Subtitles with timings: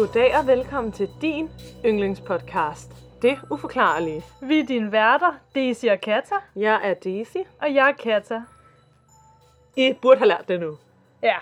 [0.00, 1.50] Goddag og velkommen til din
[1.86, 2.90] yndlingspodcast,
[3.22, 4.22] Det Uforklarlige.
[4.42, 7.36] Vi er dine værter, Daisy og Kata, Jeg er Daisy.
[7.62, 8.42] og jeg er Kata.
[9.76, 10.76] I burde have lært det nu.
[11.22, 11.36] Ja,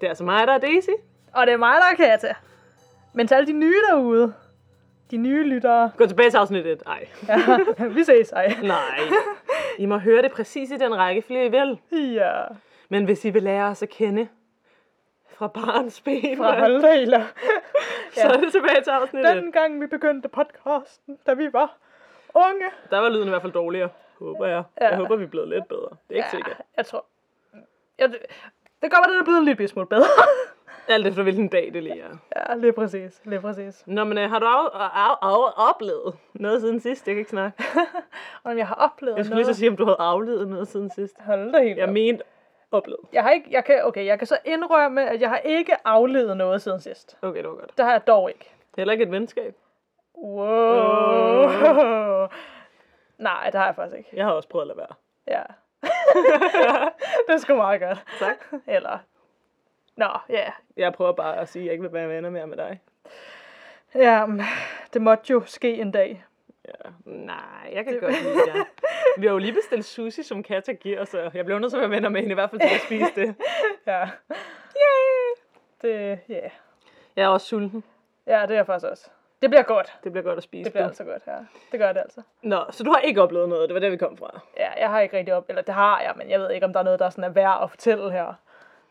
[0.00, 0.88] Det er altså mig, der er Daisy.
[1.32, 2.34] og det er mig, der er Kata.
[3.14, 4.34] Men til alle de nye derude,
[5.10, 6.82] de nye lyttere, Gå tilbage til afsnit 1.
[6.86, 7.58] Ej, ja,
[7.96, 8.56] vi ses, ej.
[8.62, 8.98] nej.
[9.78, 11.78] I må høre det præcis i den række, flere I vil.
[12.14, 12.42] Ja,
[12.88, 14.28] Men hvis I vil lære os at kende
[15.42, 17.24] fra barns ben, fra halvdeler.
[18.14, 19.36] så er det tilbage til afsnit 1.
[19.36, 21.76] Den gang vi begyndte podcasten, da vi var
[22.34, 22.66] unge.
[22.90, 24.62] Der var lyden i hvert fald dårligere, håber jeg.
[24.80, 24.88] Ja.
[24.88, 25.88] Jeg håber, vi er blevet lidt bedre.
[26.08, 26.56] Det er ikke sikkert.
[26.76, 27.04] jeg tror...
[27.98, 28.20] Jeg, det
[28.80, 30.06] kan godt være, den er blevet en lille smule bedre.
[30.88, 32.16] Alt efter hvilken dag det lige er.
[32.36, 33.82] ja, lige præcis, lige præcis.
[33.86, 37.06] Nå, men øh, har du af, af, af, oplevet noget siden sidst?
[37.06, 37.64] Jeg kan ikke snakke.
[38.44, 39.56] Om jeg har oplevet Jeg skulle lige noget.
[39.56, 41.16] så sige, om du havde aflevet noget siden sidst.
[41.20, 41.92] Hold da helt Jeg op.
[41.92, 42.24] mente
[42.72, 43.00] oplevet.
[43.12, 46.36] Jeg har ikke, jeg kan, okay, jeg kan så indrømme, at jeg har ikke aflevet
[46.36, 47.16] noget siden sidst.
[47.22, 47.76] Okay, det var godt.
[47.76, 48.54] Det har jeg dog ikke.
[48.76, 49.54] Heller ikke et venskab.
[50.14, 51.48] Wow.
[53.28, 54.10] Nej, det har jeg faktisk ikke.
[54.12, 54.94] Jeg har også prøvet at lade være.
[55.26, 55.42] Ja.
[57.26, 58.04] det er sgu meget godt.
[58.18, 58.36] Tak.
[58.76, 58.98] Eller...
[59.96, 60.50] Nå, ja.
[60.76, 62.80] Jeg prøver bare at sige, at jeg ikke vil være venner mere med dig.
[63.94, 64.26] Ja,
[64.92, 66.24] det måtte jo ske en dag.
[66.68, 66.90] Ja.
[67.04, 68.64] Nej, jeg kan godt lide dig.
[69.18, 71.80] Vi har jo lige bestilt sushi, som Katja giver, så jeg blev nødt til at
[71.80, 73.34] være venner med hende, i hvert fald til at spise det.
[73.86, 74.02] Ja.
[74.76, 75.34] Yay!
[75.82, 76.48] Det, ja.
[77.16, 77.84] Jeg er også sulten.
[78.26, 79.10] Ja, det er jeg faktisk også.
[79.42, 79.92] Det bliver godt.
[80.04, 80.64] Det bliver godt at spise.
[80.64, 80.88] Det bliver på.
[80.88, 81.36] altså godt, ja.
[81.72, 82.22] Det gør det altså.
[82.42, 83.68] Nå, så du har ikke oplevet noget.
[83.68, 84.40] Det var der, vi kom fra.
[84.56, 85.44] Ja, jeg har ikke rigtig op...
[85.48, 87.28] Eller det har jeg, men jeg ved ikke, om der er noget, der sådan er
[87.28, 88.34] værd at fortælle her.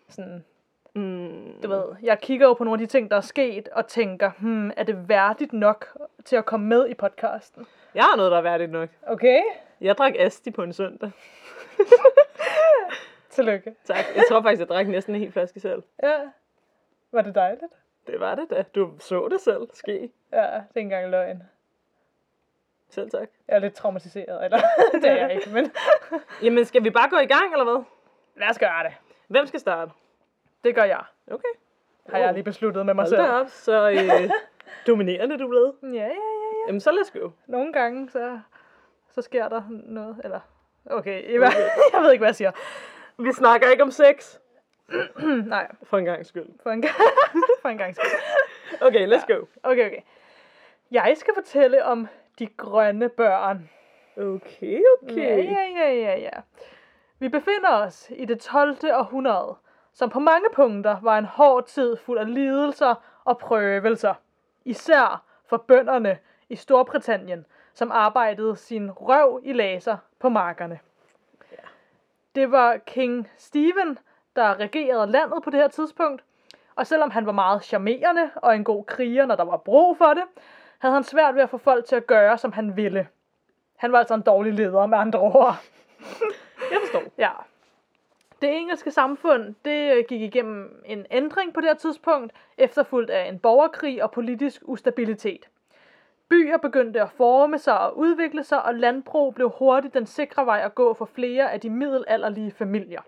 [0.09, 0.45] Sådan,
[0.93, 1.61] Mm.
[1.63, 4.31] du ved, jeg kigger jo på nogle af de ting, der er sket, og tænker,
[4.39, 7.67] hmm, er det værdigt nok til at komme med i podcasten?
[7.95, 8.89] Jeg har noget, der er værdigt nok.
[9.07, 9.41] Okay.
[9.81, 11.11] Jeg drak Asti på en søndag.
[13.29, 13.75] Tillykke.
[13.85, 14.05] Tak.
[14.15, 15.83] Jeg tror faktisk, jeg drak næsten en hel flaske selv.
[16.03, 16.19] Ja.
[17.11, 17.73] Var det dejligt?
[18.07, 18.63] Det var det da.
[18.75, 20.09] Du så det selv ske.
[20.31, 21.43] Ja, det er ikke engang løgn.
[22.89, 23.29] Selv tak.
[23.47, 24.57] Jeg er lidt traumatiseret, eller
[25.01, 25.71] det er jeg ikke, men
[26.43, 27.83] Jamen, skal vi bare gå i gang, eller hvad?
[28.35, 28.93] lad os gøre det.
[29.27, 29.91] Hvem skal starte?
[30.63, 31.49] Det gør jeg, Okay.
[32.09, 33.21] har jeg lige besluttet med mig Hold selv.
[33.21, 34.29] da op, så øh,
[34.87, 35.73] dominerende du blevet.
[35.83, 36.67] Ja, ja, ja, ja.
[36.67, 37.29] Jamen, så let's go.
[37.47, 38.39] Nogle gange, så,
[39.09, 40.39] så sker der noget, eller...
[40.85, 41.41] Okay, jeg,
[41.93, 42.51] jeg ved ikke, hvad jeg siger.
[43.17, 44.37] Vi snakker ikke om sex.
[45.47, 46.45] Nej, For en gang skyld.
[46.63, 46.93] for en gang,
[47.61, 48.11] for en gang skyld.
[48.81, 49.45] Okay, let's go.
[49.63, 50.01] Okay, okay.
[50.91, 52.07] Jeg skal fortælle om
[52.39, 53.69] de grønne børn.
[54.17, 55.17] Okay, okay.
[55.17, 56.29] Ja, ja, ja, ja, ja.
[57.19, 58.77] Vi befinder os i det 12.
[58.93, 59.55] århundrede,
[59.93, 64.13] som på mange punkter var en hård tid fuld af lidelser og prøvelser.
[64.65, 66.17] Især for bønderne
[66.49, 70.79] i Storbritannien, som arbejdede sin røv i laser på markerne.
[72.35, 73.99] Det var King Stephen,
[74.35, 76.23] der regerede landet på det her tidspunkt,
[76.75, 80.13] og selvom han var meget charmerende og en god kriger, når der var brug for
[80.13, 80.23] det,
[80.79, 83.07] havde han svært ved at få folk til at gøre, som han ville.
[83.77, 85.55] Han var altså en dårlig leder, med andre ord.
[86.71, 87.01] Jeg forstår.
[87.17, 87.29] Ja.
[88.41, 93.29] Det engelske samfund, det øh, gik igennem en ændring på det her tidspunkt, efterfulgt af
[93.29, 95.49] en borgerkrig og politisk ustabilitet.
[96.29, 100.61] Byer begyndte at forme sig og udvikle sig, og landbrug blev hurtigt den sikre vej
[100.65, 103.01] at gå for flere af de middelalderlige familier.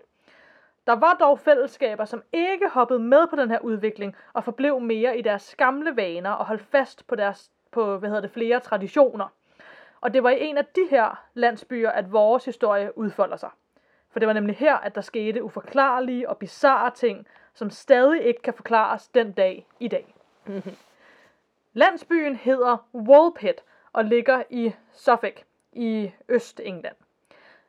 [0.86, 5.18] Der var dog fællesskaber, som ikke hoppede med på den her udvikling og forblev mere
[5.18, 9.26] i deres gamle vaner og holdt fast på deres på, hvad hedder det, flere traditioner.
[10.00, 13.50] Og det var i en af de her landsbyer, at vores historie udfolder sig.
[14.14, 18.42] For det var nemlig her, at der skete uforklarlige og bizarre ting, som stadig ikke
[18.42, 20.14] kan forklares den dag i dag.
[21.72, 26.94] Landsbyen hedder Walpit og ligger i Suffolk i Øst-England.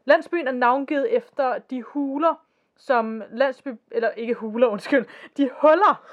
[0.06, 2.46] Landsbyen er navngivet efter de huler,
[2.78, 5.06] som landsby, eller ikke huler, undskyld,
[5.38, 6.04] de huller,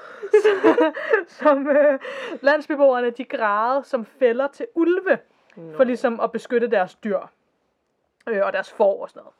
[1.39, 1.99] som øh,
[2.41, 5.19] landsbyboerne de gravede som fælder til ulve,
[5.75, 7.19] for ligesom at beskytte deres dyr
[8.27, 9.33] øh, og deres får og sådan noget.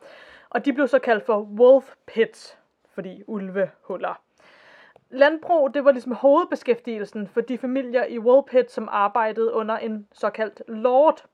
[0.53, 2.57] Og de blev så kaldt for wolf pits,
[2.94, 4.21] fordi ulvehuller.
[5.09, 10.61] Landbrug, det var ligesom hovedbeskæftigelsen for de familier i Woolpit, som arbejdede under en såkaldt
[10.67, 11.25] lord.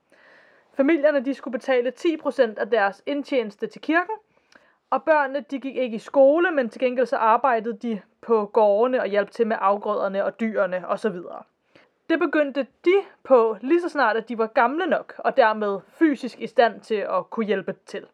[0.74, 4.16] Familierne, de skulle betale 10% af deres indtjeneste til kirken,
[4.90, 9.02] og børnene, de gik ikke i skole, men til gengæld så arbejdede de på gårdene
[9.02, 11.16] og hjalp til med afgrøderne og dyrene osv.
[12.10, 16.40] Det begyndte de på lige så snart, at de var gamle nok, og dermed fysisk
[16.40, 18.06] i stand til at kunne hjælpe til.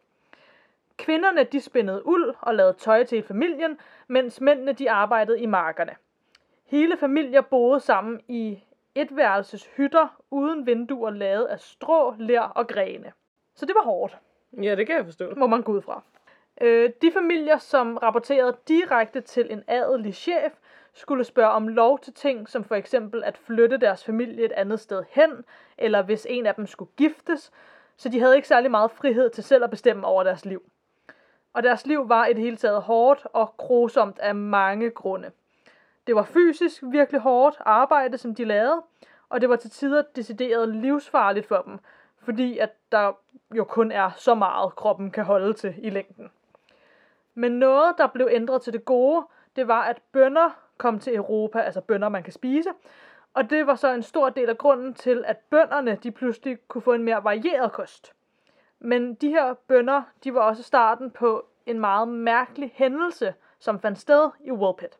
[0.97, 5.95] Kvinderne de spændede uld og lavede tøj til familien, mens mændene de arbejdede i markerne.
[6.65, 8.63] Hele familier boede sammen i
[8.95, 13.11] etværelses hytter uden vinduer lavet af strå, ler og grene.
[13.55, 14.17] Så det var hårdt,
[14.61, 15.35] Ja, det kan jeg forstå.
[15.35, 16.01] må man gå ud fra.
[16.61, 20.53] Øh, de familier, som rapporterede direkte til en adelig chef,
[20.93, 24.79] skulle spørge om lov til ting, som for eksempel at flytte deres familie et andet
[24.79, 25.45] sted hen,
[25.77, 27.51] eller hvis en af dem skulle giftes,
[27.97, 30.63] så de havde ikke særlig meget frihed til selv at bestemme over deres liv.
[31.55, 35.31] Og deres liv var i det hele taget hårdt og grusomt af mange grunde.
[36.07, 38.81] Det var fysisk virkelig hårdt arbejde, som de lavede,
[39.29, 41.79] og det var til tider decideret livsfarligt for dem,
[42.17, 43.13] fordi at der
[43.55, 46.31] jo kun er så meget, kroppen kan holde til i længden.
[47.33, 49.25] Men noget, der blev ændret til det gode,
[49.55, 52.69] det var, at bønder kom til Europa, altså bønder, man kan spise,
[53.33, 56.81] og det var så en stor del af grunden til, at bønderne de pludselig kunne
[56.81, 58.14] få en mere varieret kost.
[58.79, 63.99] Men de her bønder, de var også starten på en meget mærkelig hændelse, som fandt
[63.99, 64.97] sted i Woolpit.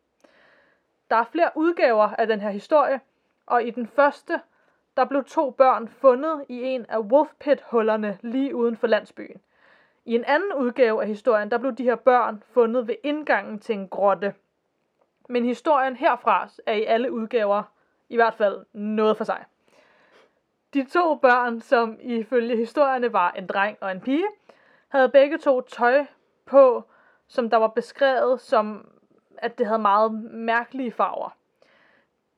[1.09, 2.99] Der er flere udgaver af den her historie,
[3.45, 4.41] og i den første,
[4.97, 9.41] der blev to børn fundet i en af Wolfpit-hullerne lige uden for landsbyen.
[10.05, 13.75] I en anden udgave af historien, der blev de her børn fundet ved indgangen til
[13.75, 14.33] en grotte.
[15.29, 17.63] Men historien herfra er i alle udgaver
[18.09, 19.45] i hvert fald noget for sig.
[20.75, 24.27] De to børn, som ifølge historierne var en dreng og en pige,
[24.87, 26.05] havde begge to tøj
[26.45, 26.83] på,
[27.27, 28.91] som der var beskrevet som,
[29.37, 31.37] at det havde meget mærkelige farver.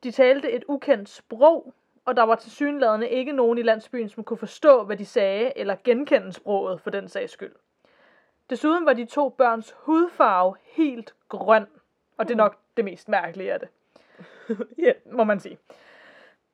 [0.04, 1.74] De talte et ukendt sprog,
[2.06, 5.76] og der var tilsyneladende ikke nogen i landsbyen, som kunne forstå, hvad de sagde, eller
[5.84, 7.56] genkende sproget for den sags skyld.
[8.50, 11.66] Desuden var de to børns hudfarve helt grøn,
[12.18, 13.70] og det er nok det mest mærkelige af det.
[14.86, 15.58] ja, må man sige.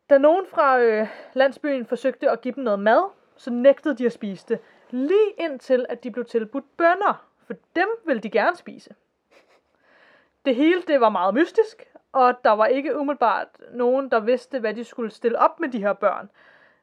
[0.10, 4.12] Da nogen fra øh, landsbyen forsøgte at give dem noget mad, så nægtede de at
[4.12, 4.60] spise det,
[4.90, 8.96] lige indtil at de blev tilbudt bønner, for dem ville de gerne spise.
[10.46, 14.74] Det hele det var meget mystisk, og der var ikke umiddelbart nogen, der vidste, hvad
[14.74, 16.30] de skulle stille op med de her børn.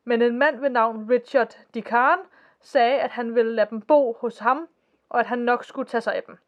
[0.05, 2.19] Men en mand ved navn Richard Dican
[2.61, 4.69] sagde, at han ville lade dem bo hos ham,
[5.09, 6.39] og at han nok skulle tage sig af dem.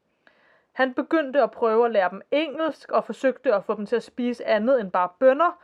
[0.73, 4.03] Han begyndte at prøve at lære dem engelsk og forsøgte at få dem til at
[4.03, 5.59] spise andet end bare bønner,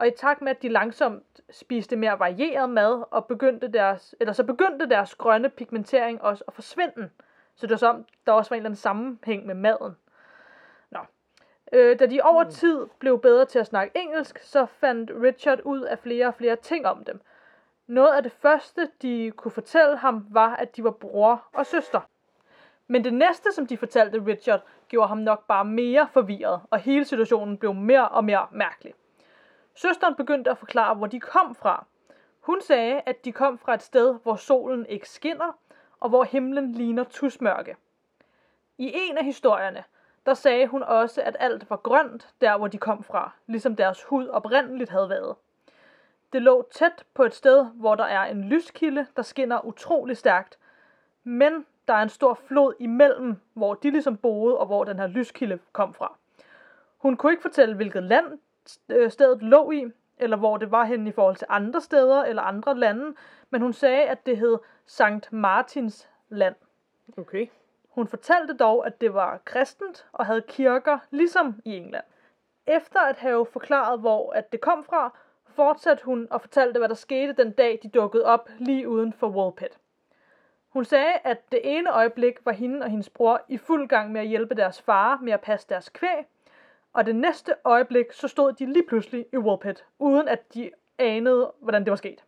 [0.00, 4.32] og i takt med, at de langsomt spiste mere varieret mad, og begyndte deres, eller
[4.32, 7.10] så begyndte deres grønne pigmentering også at forsvinde.
[7.54, 9.96] Så det var som, der også var en eller anden sammenhæng med maden.
[10.90, 10.98] Nå.
[11.72, 15.80] Øh, da de over tid blev bedre til at snakke engelsk, så fandt Richard ud
[15.80, 17.20] af flere og flere ting om dem.
[17.86, 22.00] Noget af det første, de kunne fortælle ham, var, at de var bror og søster.
[22.86, 27.04] Men det næste, som de fortalte Richard, gjorde ham nok bare mere forvirret, og hele
[27.04, 28.94] situationen blev mere og mere mærkelig.
[29.82, 31.86] Søsteren begyndte at forklare, hvor de kom fra.
[32.40, 35.58] Hun sagde, at de kom fra et sted, hvor solen ikke skinner,
[36.00, 37.76] og hvor himlen ligner tusmørke.
[38.78, 39.84] I en af historierne,
[40.26, 44.02] der sagde hun også, at alt var grønt der, hvor de kom fra, ligesom deres
[44.02, 45.36] hud oprindeligt havde været.
[46.32, 50.58] Det lå tæt på et sted, hvor der er en lyskilde, der skinner utrolig stærkt,
[51.24, 55.06] men der er en stor flod imellem, hvor de ligesom boede, og hvor den her
[55.06, 56.16] lyskilde kom fra.
[56.98, 58.38] Hun kunne ikke fortælle, hvilket land
[59.08, 59.86] stedet lå i,
[60.18, 63.14] eller hvor det var henne i forhold til andre steder eller andre lande,
[63.50, 66.54] men hun sagde, at det hed Sankt Martins land.
[67.18, 67.46] Okay.
[67.88, 72.04] Hun fortalte dog, at det var kristent og havde kirker, ligesom i England.
[72.66, 76.94] Efter at have forklaret, hvor at det kom fra, fortsatte hun og fortalte, hvad der
[76.94, 79.78] skete den dag, de dukkede op lige uden for Woolpit.
[80.68, 84.20] Hun sagde, at det ene øjeblik var hende og hendes bror i fuld gang med
[84.20, 86.26] at hjælpe deres far med at passe deres kvæg,
[86.92, 91.52] og det næste øjeblik, så stod de lige pludselig i Woolpit, uden at de anede,
[91.60, 92.24] hvordan det var sket.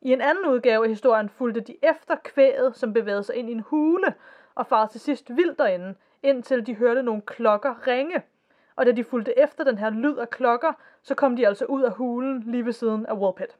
[0.00, 3.52] I en anden udgave af historien fulgte de efter kvæget, som bevægede sig ind i
[3.52, 4.14] en hule,
[4.54, 8.22] og farede til sidst vildt derinde, indtil de hørte nogle klokker ringe.
[8.76, 11.82] Og da de fulgte efter den her lyd af klokker, så kom de altså ud
[11.82, 13.56] af hulen lige ved siden af Woolpit.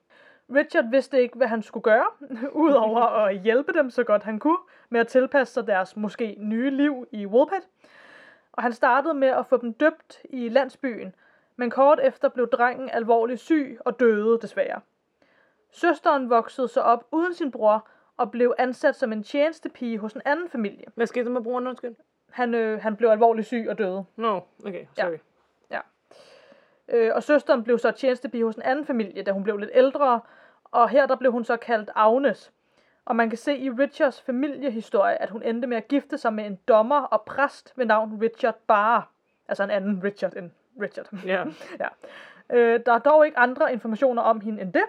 [0.54, 2.06] Richard vidste ikke, hvad han skulle gøre,
[2.64, 4.58] udover at hjælpe dem så godt han kunne
[4.88, 7.68] med at tilpasse sig deres måske nye liv i Woolpit.
[8.56, 11.14] Og han startede med at få dem døbt i landsbyen,
[11.56, 14.80] men kort efter blev drengen alvorligt syg og døde desværre.
[15.70, 20.22] Søsteren voksede så op uden sin bror og blev ansat som en tjenestepige hos en
[20.25, 20.84] anden familie.
[20.94, 21.94] Hvad skete der med broren, undskyld?
[22.30, 24.04] Han, øh, han blev alvorligt syg og døde.
[24.16, 25.18] Nå, no, okay, sorry.
[25.70, 25.80] Ja.
[26.88, 30.20] Øh, og søsteren blev så tjenestepige hos en anden familie, da hun blev lidt ældre,
[30.64, 32.52] og her der blev hun så kaldt Agnes.
[33.06, 36.46] Og man kan se i Richards familiehistorie, at hun endte med at gifte sig med
[36.46, 39.10] en dommer og præst ved navn Richard Barr.
[39.48, 40.50] Altså en anden Richard end
[40.82, 41.06] Richard.
[41.26, 41.44] Ja.
[41.82, 41.88] ja.
[42.56, 44.84] Øh, der er dog ikke andre informationer om hende end det,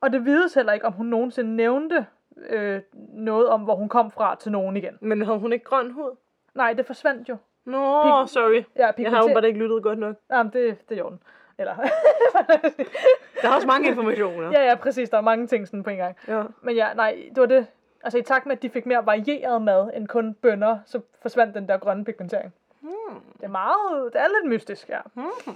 [0.00, 2.06] og det vides heller ikke, om hun nogensinde nævnte
[2.48, 2.80] øh,
[3.12, 4.98] noget om, hvor hun kom fra til nogen igen.
[5.00, 6.16] Men havde hun ikke grøn hud?
[6.54, 7.36] Nej, det forsvandt jo.
[7.64, 8.64] Nå, Pig- sorry.
[8.76, 10.16] Ja, jeg har jo bare ikke lyttet godt nok.
[10.30, 11.22] Jamen, det, det gjorde den.
[11.58, 11.74] Eller...
[13.42, 14.50] der er også mange informationer.
[14.50, 15.10] ja, ja, præcis.
[15.10, 16.16] Der er mange ting sådan på en gang.
[16.28, 16.42] Ja.
[16.62, 17.66] Men ja, nej, det var det.
[18.04, 21.54] Altså i takt med, at de fik mere varieret mad end kun bønder, så forsvandt
[21.54, 22.54] den der grønne pigmentering.
[22.80, 23.20] Hmm.
[23.36, 25.00] Det er meget, det er lidt mystisk, ja.
[25.14, 25.54] Hmm.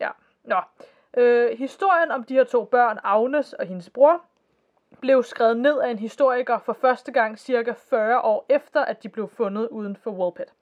[0.00, 0.08] Ja,
[0.44, 0.56] nå.
[1.16, 4.20] Øh, historien om de her to børn, Agnes og hendes bror,
[5.00, 9.08] blev skrevet ned af en historiker for første gang cirka 40 år efter, at de
[9.08, 10.52] blev fundet uden for Woolpit.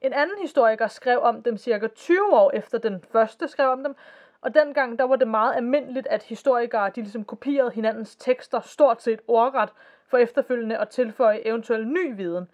[0.00, 3.96] En anden historiker skrev om dem cirka 20 år efter den første skrev om dem,
[4.40, 9.02] og dengang der var det meget almindeligt, at historikere de ligesom kopierede hinandens tekster stort
[9.02, 9.68] set ordret,
[10.06, 12.50] for efterfølgende at tilføje eventuel ny viden.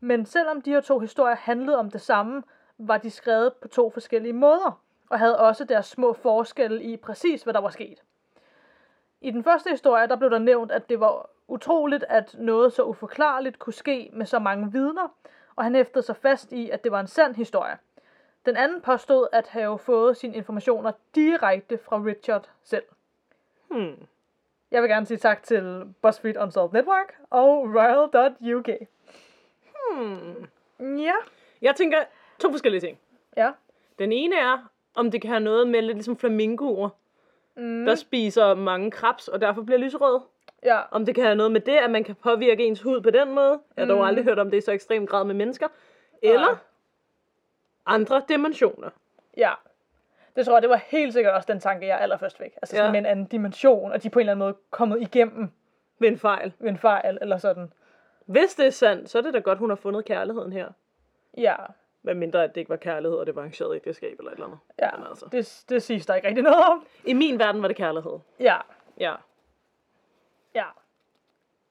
[0.00, 2.42] Men selvom de her to historier handlede om det samme,
[2.78, 7.42] var de skrevet på to forskellige måder, og havde også deres små forskelle i præcis,
[7.42, 8.02] hvad der var sket.
[9.20, 12.82] I den første historie, der blev der nævnt, at det var utroligt, at noget så
[12.82, 15.08] uforklarligt kunne ske med så mange vidner,
[15.56, 17.78] og han hæftede sig fast i, at det var en sand historie.
[18.46, 22.84] Den anden påstod at have fået sine informationer direkte fra Richard selv.
[23.70, 24.06] Hmm.
[24.70, 28.68] Jeg vil gerne sige tak til BuzzFeed Unsolved Network og Royal.uk.
[29.92, 30.98] Hmm.
[30.98, 31.14] Ja.
[31.62, 31.98] Jeg tænker
[32.38, 32.98] to forskellige ting.
[33.36, 33.50] Ja.
[33.98, 36.88] Den ene er, om det kan have noget med lidt ligesom flamingoer,
[37.56, 37.84] Mm.
[37.84, 40.20] der spiser mange krebs, og derfor bliver lyserød.
[40.64, 40.80] Ja.
[40.90, 43.34] Om det kan have noget med det, at man kan påvirke ens hud på den
[43.34, 43.60] måde.
[43.76, 44.04] Jeg har dog Mm.
[44.04, 45.68] aldrig hørt om det i så ekstrem grad med mennesker.
[46.22, 46.54] Eller Nej.
[47.86, 48.90] andre dimensioner.
[49.36, 49.52] Ja.
[50.36, 52.52] Det tror jeg, det var helt sikkert også den tanke, jeg allerførst fik.
[52.62, 52.90] Altså sådan Ja.
[52.92, 55.50] med en anden dimension, og de på en eller anden måde kommet igennem
[55.98, 56.52] Ved en fejl.
[56.58, 57.72] ved en fejl, eller sådan.
[58.26, 60.68] Hvis det er sandt, så er det da godt, hun har fundet kærligheden her.
[61.36, 61.56] Ja.
[62.02, 64.46] Hvad mindre, at det ikke var kærlighed, og det var arrangeret ægteskab eller et eller
[64.46, 64.58] andet.
[64.78, 65.26] Ja, Men altså.
[65.32, 66.86] det, det siges der ikke rigtig noget om.
[67.04, 68.18] I min verden var det kærlighed.
[68.40, 68.56] Ja,
[69.00, 69.14] Ja.
[70.54, 70.64] Ja.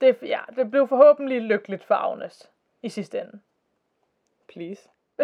[0.01, 2.49] Det, ja, det blev forhåbentlig lykkeligt for Agnes
[2.81, 3.39] i sidste ende.
[4.53, 4.89] Please.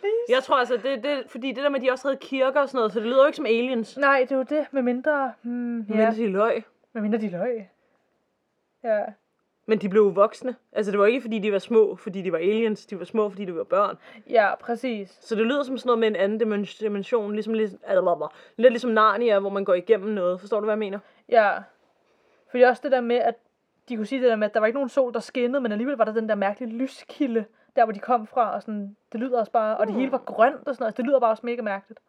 [0.00, 0.26] Please.
[0.28, 2.68] Jeg tror altså, det, det, fordi det der med, at de også havde kirker og
[2.68, 3.96] sådan noget, så det lyder jo ikke som aliens.
[3.98, 5.96] Nej, det er jo det, med mindre, hmm, Ja.
[5.96, 6.62] ja, Men de løg.
[6.92, 7.68] med mindre de løg.
[8.84, 9.04] Ja,
[9.66, 10.56] Men de blev jo voksne.
[10.72, 12.86] Altså, det var ikke, fordi de var små, fordi de var aliens.
[12.86, 13.98] De var små, fordi de var børn.
[14.30, 15.18] ja, præcis.
[15.20, 17.32] Så det lyder som sådan noget med en anden dimen- dimension.
[17.32, 17.78] Ligesom, ligesom,
[18.56, 20.40] lidt ligesom Narnia, hvor man går igennem noget.
[20.40, 20.98] Forstår du, hvad jeg mener?
[21.28, 21.58] Ja.
[22.52, 23.34] Fordi også det der med, at
[23.88, 25.72] de kunne sige det der med, at der var ikke nogen sol, der skinnede, men
[25.72, 27.44] alligevel var der den der mærkelige lyskilde,
[27.76, 30.18] der hvor de kom fra, og sådan, det lyder også bare, og det hele var
[30.18, 32.00] grønt og sådan noget, altså, det lyder bare også mega mærkeligt.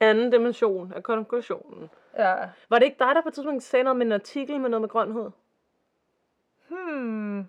[0.00, 1.90] Anden dimension af konklusionen.
[2.18, 2.36] Ja.
[2.68, 4.80] Var det ikke dig, der på et tidspunkt sagde noget med en artikel med noget
[4.80, 5.30] med grønhed?
[6.68, 7.48] Hmm.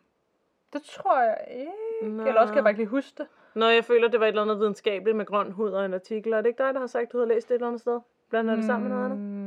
[0.74, 2.16] Det tror jeg ikke.
[2.16, 2.26] Nå.
[2.26, 3.28] Eller også kan jeg bare ikke lige huske det.
[3.54, 6.34] Nå, jeg føler, det var et eller andet videnskabeligt med grøn hud og en artikel.
[6.34, 8.00] Er det ikke dig, der har sagt, du har læst det et eller andet sted?
[8.30, 9.41] Blander det sammen med noget andet?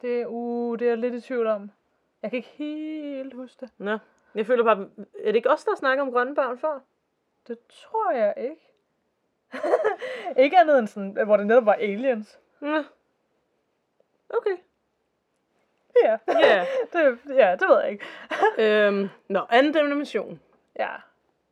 [0.00, 1.70] Det, er- uh, det er jeg lidt i tvivl om.
[2.22, 3.70] Jeg kan ikke helt huske det.
[3.78, 3.98] Nå.
[4.34, 6.80] Jeg føler bare, er det ikke os, der snakker om grønne børn før?
[7.48, 8.72] Det tror jeg ikke.
[10.44, 12.38] ikke andet end sådan, hvor det netop var aliens.
[12.60, 12.82] Nå.
[14.30, 14.56] Okay.
[16.04, 16.18] Ja.
[16.28, 16.66] Ja.
[16.92, 18.04] det, ja, det ved jeg ikke.
[18.86, 20.40] øhm, nå, anden dimension.
[20.78, 20.88] Ja.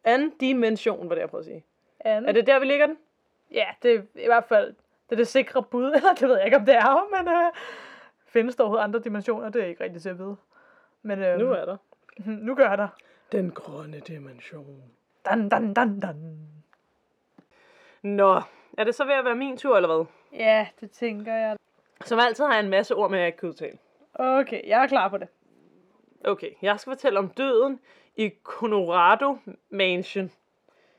[0.05, 1.65] Anden dimension, var det, jeg prøvede at sige.
[2.01, 2.29] Anden.
[2.29, 2.99] Er det der, vi ligger den?
[3.51, 4.67] Ja, det er i hvert fald
[5.11, 5.93] det, er det sikre bud.
[5.97, 7.53] Eller det ved jeg ikke, om det er, men øh,
[8.35, 9.49] findes der overhovedet andre dimensioner?
[9.49, 10.37] Det er ikke rigtig til at vide.
[11.03, 11.77] Men øh, Nu er der.
[12.27, 12.89] nu gør der.
[13.33, 14.83] Den grønne dimension.
[15.25, 16.39] Dan, dan, dan, dan.
[18.03, 18.41] Nå,
[18.79, 20.07] er det så ved at være min tur, eller hvad?
[20.33, 21.57] Ja, det tænker jeg.
[22.05, 23.79] Som altid har jeg en masse ord med, jeg ikke kan udtale.
[24.15, 25.29] Okay, jeg er klar på det.
[26.25, 27.81] Okay, jeg skal fortælle om døden
[28.17, 29.37] i Colorado
[29.71, 30.31] Mansion.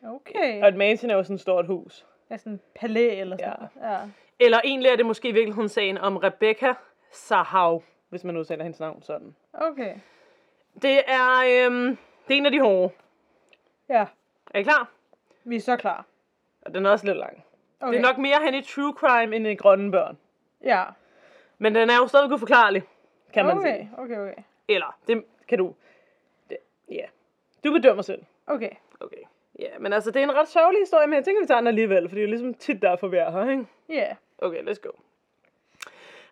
[0.04, 0.62] Okay.
[0.62, 2.06] Og et mansion er jo sådan et stort hus.
[2.30, 3.68] Ja, sådan en palæ eller sådan Ja.
[3.82, 3.94] noget.
[3.94, 4.10] Ja.
[4.40, 6.74] Eller egentlig er det måske i virkeligheden sagen om Rebecca
[7.16, 9.36] Sahau, hvis man udtaler hendes navn sådan.
[9.54, 9.96] Okay.
[10.82, 12.94] Det er, øhm, det er en af de hårde.
[13.90, 14.06] Ja,
[14.54, 14.90] Er I klar?
[15.44, 16.06] vi er så klar.
[16.62, 17.44] Og den er også lidt lang.
[17.80, 17.94] Okay.
[17.94, 20.18] Det er nok mere hen i true crime end i grønne børn.
[20.64, 20.84] Ja.
[21.58, 22.84] Men den er jo stadig uforklarlig,
[23.34, 23.92] kan man okay, sige.
[23.98, 24.44] okay, okay.
[24.68, 25.76] Eller, det kan du...
[26.50, 26.58] Det,
[26.92, 27.06] ja.
[27.64, 28.24] Du bedømmer selv.
[28.48, 28.72] Okay.
[29.00, 29.22] Okay.
[29.60, 31.68] Ja, men altså, det er en ret sørgelig historie, men jeg tænker, vi tager den
[31.68, 33.66] alligevel, for det er jo ligesom tit derfor, vi er her, ikke?
[33.90, 33.94] Ja.
[33.94, 34.16] Yeah.
[34.38, 34.90] Okay, let's go.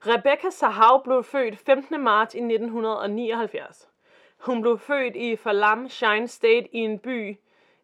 [0.07, 2.03] Rebecca Sahau blev født 15.
[2.03, 3.89] marts i 1979.
[4.37, 7.37] Hun blev født i Falam Shine State i en by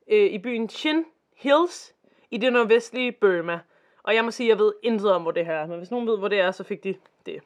[0.07, 1.95] øh, i byen Chin Hills
[2.31, 3.59] i det nordvestlige Burma.
[4.03, 5.91] Og jeg må sige, at jeg ved intet om, hvor det her er, men hvis
[5.91, 6.95] nogen ved, hvor det er, så fik de
[7.25, 7.39] det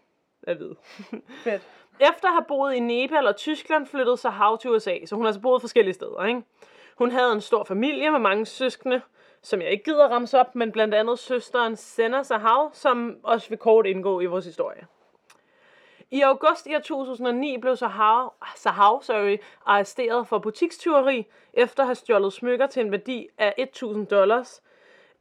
[0.44, 0.76] at vide.
[1.44, 1.62] Fedt.
[2.00, 5.28] Efter at have boet i Nepal og Tyskland, flyttede Sahau til USA, så hun har
[5.28, 6.42] altså boet forskellige steder, ikke?
[6.98, 9.02] Hun havde en stor familie med mange søskende,
[9.44, 13.58] som jeg ikke gider ramse op, men blandt andet søsteren Senna Sahau, som også vil
[13.58, 14.88] kort indgå i vores historie.
[16.12, 22.34] I august i 2009 blev Sahau, Sahau sorry, arresteret for butikstyveri, efter at have stjålet
[22.34, 24.64] smykker til en værdi af 1000 dollars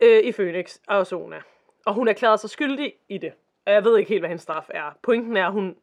[0.00, 1.43] øh, i Phoenix, Arizona.
[1.87, 3.33] Og hun erklærede sig skyldig i det.
[3.67, 4.97] Og jeg ved ikke helt, hvad hendes straf er.
[5.02, 5.76] Pointen er, at hun,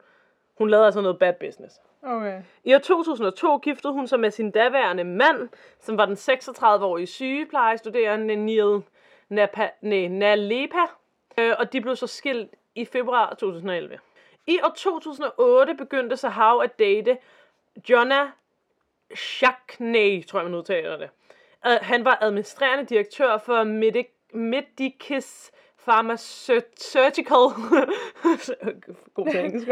[0.58, 1.82] Hun lavede altså noget bad business.
[2.04, 2.42] Okay.
[2.64, 8.36] I år 2002 giftede hun sig med sin daværende mand, som var den 36-årige sygeplejestuderende
[8.36, 8.82] Neil
[9.30, 10.86] Napa, nej, Nalepa,
[11.38, 14.00] øh, og de blev så skilt i februar 2011.
[14.48, 17.18] I år 2008 begyndte Sahau at date
[17.90, 18.32] Jonna
[19.18, 21.10] Chakney, tror jeg man udtaler det.
[21.64, 24.20] Han var administrerende direktør for Medic-
[25.90, 27.44] Pharmaceutical.
[29.16, 29.68] God til engelsk?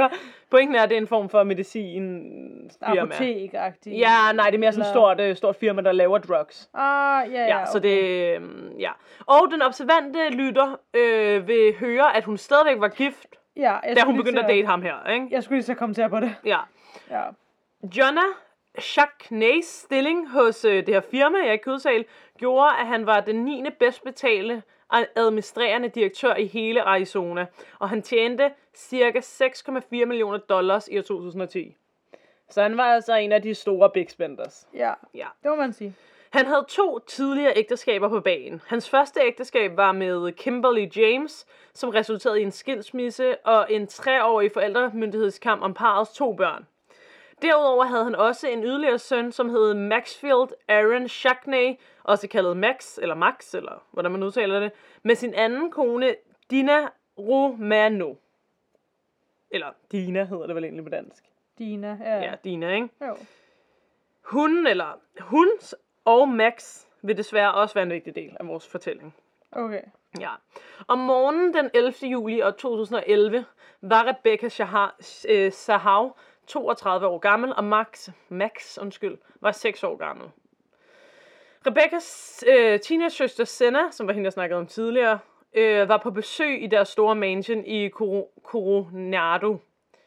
[0.52, 2.02] Pointen er, at det er en form for medicin
[2.94, 3.16] firma.
[3.16, 3.98] Apotek-agtigt.
[3.98, 6.70] Ja, nej, det er mere sådan et stort, øh, stort firma, der laver drugs.
[6.74, 7.60] Ah, ja, ja.
[7.60, 8.00] Ja, så det,
[8.36, 8.92] øhm, ja.
[9.26, 14.02] Og den observante lytter øh, vil høre, at hun stadigvæk var gift, Ja, jeg da
[14.02, 15.28] hun begyndte til at date ham her, ikke?
[15.32, 16.36] Jeg skulle lige så kommentere på det.
[16.46, 16.60] Ja.
[17.12, 17.24] Ja.
[17.98, 18.22] Jonna
[18.80, 22.06] Shackneys stilling hos øh, det her firma, jeg kan udtale,
[22.38, 23.64] gjorde, at han var den 9.
[23.80, 24.64] bedst betalte
[25.16, 27.46] administrerende direktør i hele Arizona,
[27.80, 31.76] og han tjente cirka 6,4 millioner dollars i år 2010.
[32.50, 34.68] Så han var altså en af de store big spenders.
[34.74, 35.28] Ja, Ja.
[35.44, 35.94] det må man sige.
[36.30, 38.62] Han havde to tidligere ægteskaber på banen.
[38.68, 44.52] Hans første ægteskab var med Kimberly James, som resulterede i en skilsmisse og en treårig
[44.52, 46.68] forældremyndighedskamp om parets to børn.
[47.42, 52.98] Derudover havde han også en yderligere søn, som hed Maxfield Aaron Shackney, også kaldet Max,
[52.98, 54.72] eller Max, eller hvordan man udtaler det,
[55.04, 56.16] med sin anden kone,
[56.52, 58.16] Dina Romano.
[59.52, 61.24] Eller Dina hedder det vel egentlig på dansk.
[61.58, 62.20] Dina, ja.
[62.20, 62.90] Ja, Dina, ikke?
[63.02, 63.16] Jo.
[64.22, 65.50] Hun, eller hun
[66.06, 69.16] og Max vil desværre også være en vigtig del af vores fortælling.
[69.52, 69.82] Okay.
[70.20, 70.30] Ja.
[70.88, 71.94] Om morgenen den 11.
[72.04, 73.46] juli år 2011
[73.82, 74.96] var Rebecca Shahar,
[75.30, 80.28] øh, Sahav 32 år gammel, og Max, Max undskyld, var 6 år gammel.
[81.68, 85.20] Rebeccas øh, teenage-søster Senna, som var hende, jeg snakkede om tidligere,
[85.54, 89.58] øh, var på besøg i deres store mansion i Coro- Coronado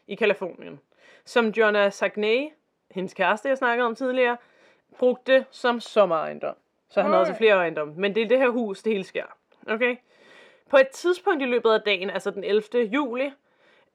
[0.07, 0.79] i Kalifornien,
[1.25, 2.49] som Jonna Sagnay,
[2.91, 4.37] hendes kæreste, jeg snakkede om tidligere,
[4.99, 6.55] brugte som sommerejendom.
[6.89, 7.93] Så han havde altså flere ejendomme.
[7.97, 9.25] Men det er det her hus, det hele sker.
[9.67, 9.95] Okay?
[10.69, 12.63] På et tidspunkt i løbet af dagen, altså den 11.
[12.73, 13.31] juli,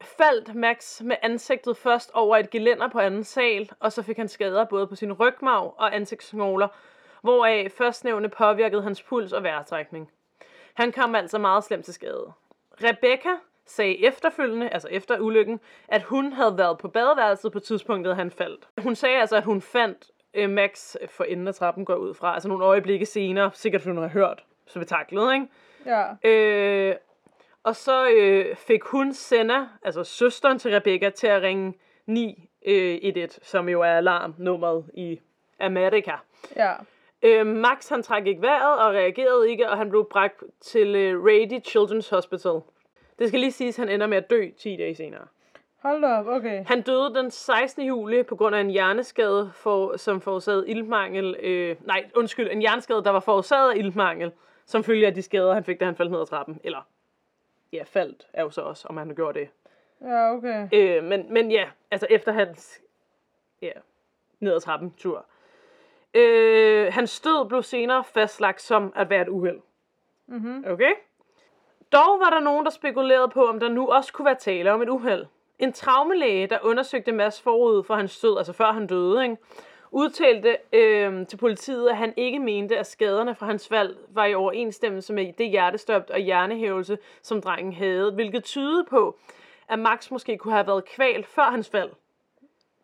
[0.00, 4.28] faldt Max med ansigtet først over et gelænder på anden sal, og så fik han
[4.28, 6.68] skader både på sin rygmarv og ansigtsknogler,
[7.22, 10.10] hvoraf førstnævne påvirkede hans puls og vejrtrækning.
[10.74, 12.32] Han kom altså meget slemt til skade.
[12.82, 13.30] Rebecca
[13.66, 18.68] sagde efterfølgende, altså efter ulykken, at hun havde været på badeværelset på tidspunktet, han faldt.
[18.78, 22.34] Hun sagde altså, at hun fandt øh, Max for enden af trappen går ud fra,
[22.34, 25.46] altså nogle øjeblikke senere, sikkert fordi hun har hørt spektaklet, ikke?
[25.86, 26.28] Ja.
[26.30, 26.94] Øh,
[27.66, 31.74] og så øh, fik hun Senna, altså søsteren til Rebecca, til at ringe
[32.06, 35.20] 911, som jo er alarmnummeret i
[35.60, 36.12] Amerika.
[36.56, 36.72] Ja.
[37.22, 41.24] Øh, Max han trak ikke vejret og reagerede ikke, og han blev bragt til øh,
[41.24, 42.60] Rady Children's Hospital.
[43.18, 45.26] Det skal lige siges, at han ender med at dø 10 dage senere.
[45.82, 46.64] Hold da op, okay.
[46.66, 47.86] Han døde den 16.
[47.86, 51.36] juli på grund af en hjerneskade, for, som forårsagede iltmangel.
[51.40, 54.32] Øh, nej, undskyld, en hjerneskade, der var forårsaget af iltmangel,
[54.66, 56.60] som følge af de skader, han fik, da han faldt ned ad trappen.
[56.64, 56.86] Eller,
[57.72, 59.48] ja, faldt er jo så også, om han gjorde det.
[60.00, 60.68] Ja, okay.
[60.72, 62.80] Øh, men, men ja, altså efter hans
[63.62, 63.72] ja,
[64.40, 65.26] ned ad trappen tur.
[66.14, 69.60] Øh, hans død blev senere fastlagt som at være et uheld.
[70.26, 70.64] Mhm.
[70.68, 70.92] Okay?
[71.92, 74.82] Dog var der nogen, der spekulerede på, om der nu også kunne være tale om
[74.82, 75.26] et uheld.
[75.58, 79.36] En traumelæge, der undersøgte Mads forud for hans død, altså før han døde, ikke?
[79.90, 84.34] Udtalte øh, til politiet, at han ikke mente, at skaderne fra hans fald var i
[84.34, 89.18] overensstemmelse med det hjertestop og hjernehævelse, som drengen havde, hvilket tydede på,
[89.68, 91.90] at Max måske kunne have været kvalt før hans fald.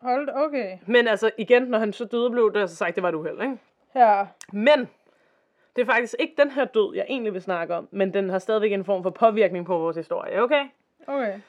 [0.01, 0.77] Hold okay.
[0.87, 3.41] Men altså igen, når han så døde, blev det altså sagt, det var et uheld,
[3.41, 3.57] ikke?
[3.95, 4.27] Ja.
[4.51, 4.89] Men
[5.75, 8.39] det er faktisk ikke den her død, jeg egentlig vil snakke om, men den har
[8.39, 10.65] stadigvæk en form for påvirkning på vores historie, okay?
[11.07, 11.39] Okay.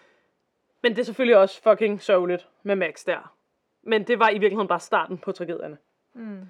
[0.82, 3.33] Men det er selvfølgelig også fucking sørgeligt med Max der.
[3.86, 5.78] Men det var i virkeligheden bare starten på tragedierne.
[6.14, 6.40] Mm.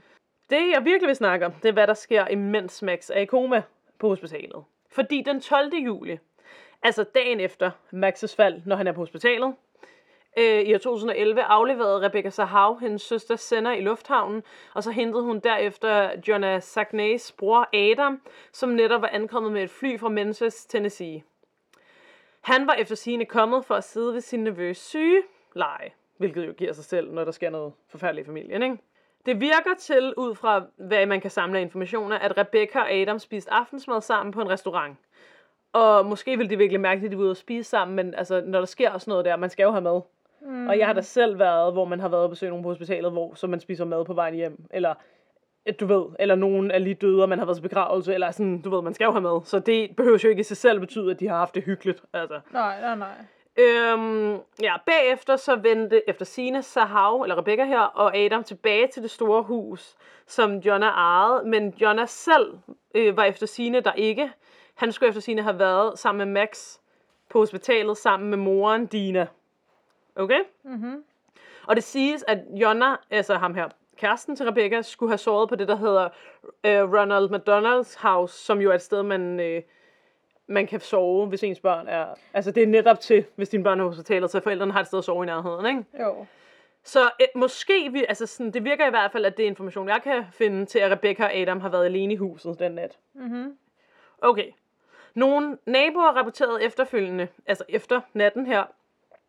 [0.51, 3.25] Det jeg virkelig vil snakke om, det er hvad der sker, imens Max er i
[3.25, 3.63] koma
[3.99, 4.65] på hospitalet.
[4.91, 5.75] Fordi den 12.
[5.75, 6.19] juli,
[6.83, 9.55] altså dagen efter Maxes fald, når han er på hospitalet,
[10.39, 14.43] øh, i år 2011 afleverede Rebecca Sahav hendes søster Senna i lufthavnen,
[14.75, 19.71] og så hentede hun derefter Jonna Sagnays bror Adam, som netop var ankommet med et
[19.71, 21.23] fly fra Memphis, Tennessee.
[22.41, 25.23] Han var efter sigende kommet for at sidde ved sin nervøs syge
[25.55, 28.77] leje, hvilket jo giver sig selv, når der sker noget forfærdeligt i familien, ikke?
[29.27, 33.19] Det virker til, ud fra hvad man kan samle af informationer, at Rebecca og Adam
[33.19, 34.97] spiste aftensmad sammen på en restaurant.
[35.73, 38.43] Og måske ville de virkelig mærke, at de var ude at spise sammen, men altså,
[38.47, 40.01] når der sker sådan noget der, man skal jo have mad.
[40.43, 40.69] Mm.
[40.69, 43.13] Og jeg har da selv været, hvor man har været og besøgt nogen på hospitalet,
[43.13, 44.65] hvor så man spiser mad på vejen hjem.
[44.71, 44.95] Eller,
[45.81, 48.63] du ved, eller nogen er lige døde, og man har været til begravelse, eller sådan,
[48.63, 49.41] du ved, man skal jo have mad.
[49.45, 52.03] Så det behøver jo ikke i sig selv betyde, at de har haft det hyggeligt.
[52.13, 52.41] Altså.
[52.53, 53.15] Nej, nej, nej.
[53.57, 59.03] Øhm, ja, bagefter så vendte efter sine Sahav, eller Rebecca her, og Adam tilbage til
[59.03, 62.59] det store hus, som Jonna ejede, men Jonna selv
[62.95, 64.33] øh, var efter sine der ikke.
[64.75, 66.79] Han skulle efter sine have været sammen med Max
[67.31, 69.27] på hospitalet sammen med moren Dina.
[70.17, 70.41] Okay?
[70.63, 71.05] Mhm.
[71.67, 75.57] Og det siges, at Jonna, altså ham her, kæresten til Rebecca, skulle have sovet på
[75.57, 76.09] det, der hedder
[76.65, 79.63] øh, Ronald McDonald's House, som jo er et sted, man, øh,
[80.47, 82.07] man kan sove, hvis ens børn er...
[82.35, 84.99] Altså, det er netop til, hvis dine børn er hospitalet, så forældrene har et sted
[84.99, 86.05] at sove i nærheden, ikke?
[86.05, 86.27] Jo.
[86.83, 89.89] Så øh, måske, vi, altså sådan, det virker i hvert fald, at det er information,
[89.89, 92.99] jeg kan finde til, at Rebecca og Adam har været alene i huset den nat.
[93.15, 93.57] Mhm.
[94.19, 94.47] Okay.
[95.15, 98.65] Nogle naboer rapporterede efterfølgende, altså efter natten her,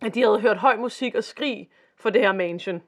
[0.01, 2.81] at de havde hørt høj musik og skrig for det her mansion.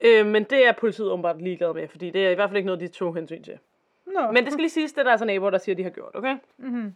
[0.00, 2.66] Øh, men det er politiet åbenbart ligeglade med, fordi det er i hvert fald ikke
[2.66, 3.58] noget, de tog hensyn til.
[4.06, 4.30] Nå.
[4.32, 5.90] Men det skal lige siges, det er der altså naboer, der siger, at de har
[5.90, 6.36] gjort, okay?
[6.56, 6.94] Mhm.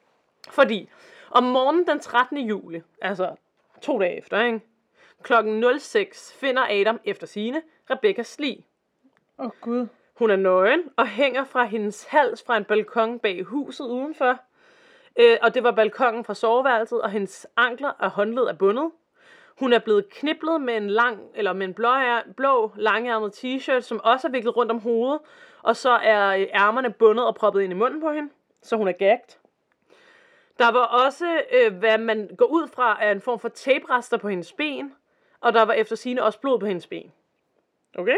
[0.49, 0.89] Fordi
[1.31, 2.39] om morgenen den 13.
[2.39, 3.35] juli, altså
[3.83, 4.61] to dage efter, ikke?
[5.23, 8.65] klokken 06 finder Adam efter sine Rebecca's lig.
[9.39, 9.87] Åh, oh, Gud.
[10.19, 14.39] Hun er nøgen og hænger fra hendes hals fra en balkon bag huset udenfor.
[15.17, 18.91] Øh, og det var balkongen fra soveværelset, og hendes ankler og håndled er bundet.
[19.59, 21.91] Hun er blevet kniblet med en lang, eller med en blå,
[22.37, 25.21] blå langærmet t-shirt, som også er viklet rundt om hovedet.
[25.63, 28.89] Og så er øh, ærmerne bundet og proppet ind i munden på hende, så hun
[28.89, 29.39] er gagt.
[30.61, 34.29] Der var også, øh, hvad man går ud fra, er en form for taperester på
[34.29, 34.93] hendes ben.
[35.41, 37.13] Og der var efter sine også blod på hendes ben.
[37.99, 38.17] Okay?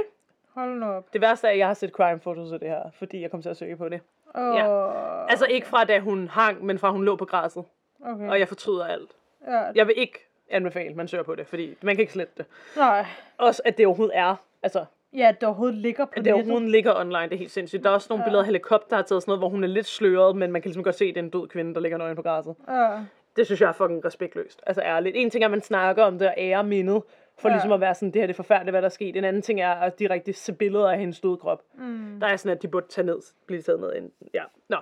[0.55, 1.13] Hold nu op.
[1.13, 3.43] Det værste er, at jeg har set crime photos af det her, fordi jeg kom
[3.43, 4.01] til at søge på det.
[4.35, 5.27] Oh, Ja.
[5.29, 7.65] Altså ikke fra da hun hang, men fra hun lå på græsset.
[8.05, 8.29] Okay.
[8.29, 9.11] Og jeg fortryder alt.
[9.47, 9.63] Ja.
[9.75, 10.19] Jeg vil ikke
[10.51, 12.47] anbefale, at man søger på det, fordi man kan ikke slette det.
[12.77, 13.07] Nej.
[13.39, 14.85] Også at det overhovedet er, altså,
[15.17, 16.35] Ja, at det overhovedet ligger på det nettet.
[16.35, 17.85] overhovedet ligger online, det er helt sindssygt.
[17.85, 18.27] Der er også nogle Ja.
[18.27, 20.63] billeder af helikopter, der har taget sådan noget, hvor hun er lidt sløret, men man
[20.63, 22.55] kan ligesom godt se, at det er en død kvinde, der ligger nøgen på græsset.
[22.69, 22.89] Ja.
[23.37, 24.61] Det synes jeg er fucking respektløst.
[24.67, 25.17] Altså ærligt.
[25.17, 27.03] En ting er, at man snakker om det og ærer mindet,
[27.39, 27.55] for Ja.
[27.55, 29.17] ligesom at være sådan, det her det er forfærdeligt, hvad der er sket.
[29.17, 31.63] En anden ting er at direkte se billeder af hendes døde krop.
[31.79, 32.17] Mm.
[32.21, 33.93] Der er sådan, at de burde tage ned, blive taget ned.
[33.95, 34.11] ind.
[34.35, 34.43] Ja.
[34.69, 34.77] Nå.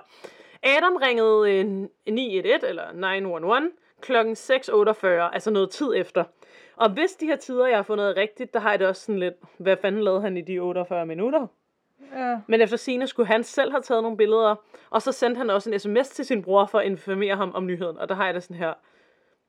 [0.63, 6.23] Adam ringede øh, 911, eller 911, klokken 6.48, altså noget tid efter.
[6.81, 9.19] Og hvis de her tider, jeg har fundet rigtigt, der har jeg det også sådan
[9.19, 11.47] lidt, hvad fanden lavede han i de 48 minutter?
[12.15, 12.39] Ja.
[12.47, 14.55] Men efter sine skulle han selv have taget nogle billeder,
[14.89, 17.65] og så sendte han også en sms til sin bror for at informere ham om
[17.65, 17.97] nyheden.
[17.97, 18.73] Og der har jeg det sådan her,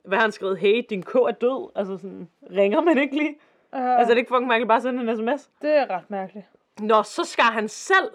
[0.05, 0.59] hvad har han skrevet?
[0.59, 1.71] Hey, din ko er død.
[1.75, 3.38] Altså sådan, ringer man ikke lige?
[3.73, 3.97] ja.
[3.97, 5.51] Altså, det er ikke fucking mærkeligt bare at sende en sms.
[5.62, 6.47] det er ret mærkeligt.
[6.81, 8.11] Nå, så skar han selv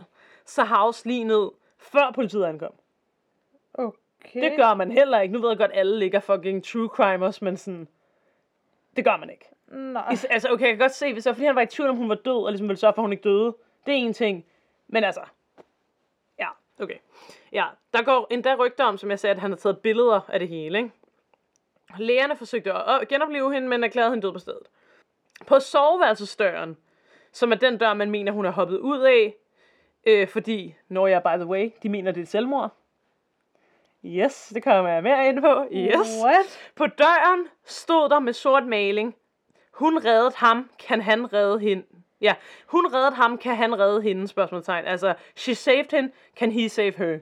[0.46, 2.74] Sahaus lige ned, før politiet ankom.
[3.74, 4.42] Okay.
[4.42, 5.34] Det gør man heller ikke.
[5.34, 7.88] Nu ved jeg godt, alle ligger fucking true crimers, men sådan...
[8.98, 9.46] Det gør man ikke.
[9.68, 10.12] Nej.
[10.14, 11.90] Is- Altså, okay, jeg kan godt se, hvis det var, fordi han var i tvivl
[11.90, 13.56] om, hun var død, og ligesom ville sørge for, at hun ikke døde.
[13.86, 14.46] Det er en ting.
[14.88, 15.22] Men altså...
[16.40, 16.48] Ja,
[16.80, 16.98] okay.
[17.52, 20.40] Ja, der går endda rygter om, som jeg sagde, at han har taget billeder af
[20.40, 20.92] det hele, ikke?
[21.98, 24.64] Lægerne forsøgte at genopleve hende, men erklærede hende død på stedet.
[25.48, 26.78] På soveværelsesdøren,
[27.32, 29.36] som er den dør, man mener, hun er hoppet ud af,
[30.08, 32.72] øh, fordi, når jeg by the way, de mener, det er selvmord.
[34.06, 35.66] Yes, det kommer jeg mere ind på.
[35.72, 36.22] Yes.
[36.26, 36.72] What?
[36.76, 39.16] På døren stod der med sort maling.
[39.74, 41.84] Hun reddede ham, kan han redde hende?
[42.22, 42.36] Ja,
[42.68, 44.28] hun reddede ham, kan han redde hende?
[44.28, 44.86] Spørgsmålstegn.
[44.86, 47.20] Altså, she saved him, can he save her?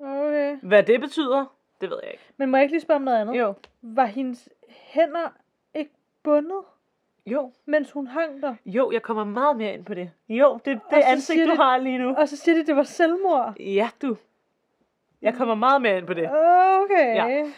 [0.00, 0.56] Okay.
[0.62, 1.44] Hvad det betyder,
[1.80, 2.24] det ved jeg ikke.
[2.36, 3.38] Men må jeg ikke lige spørge om noget andet?
[3.38, 3.54] Jo.
[3.82, 5.28] Var hendes hænder
[5.74, 5.90] ikke
[6.22, 6.60] bundet,
[7.26, 8.54] Jo, mens hun hang der?
[8.66, 10.10] jo, jeg kommer meget mere ind på det.
[10.28, 12.14] Jo, det, Og det ansigt, du det- har lige nu.
[12.18, 13.54] Og så siger de, at det var selvmord.
[13.60, 14.16] Ja, du.
[15.22, 16.30] Jeg kommer meget mere ind på det.
[16.82, 17.14] Okay.
[17.14, 17.50] Ja.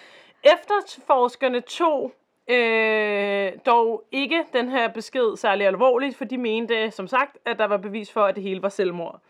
[0.42, 2.12] Efterforskerne tog
[2.48, 7.64] øh, dog ikke den her besked særlig alvorligt, for de mente, som sagt, at der
[7.64, 9.20] var bevis for, at det hele var selvmord.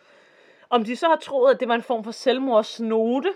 [0.71, 3.33] Om de så har troet, at det var en form for selvmordsnote,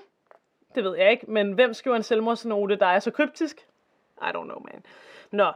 [0.75, 3.67] det ved jeg ikke, men hvem skriver en selvmordsnote, der er så kryptisk?
[4.23, 4.85] I don't know, man.
[5.31, 5.53] Nå.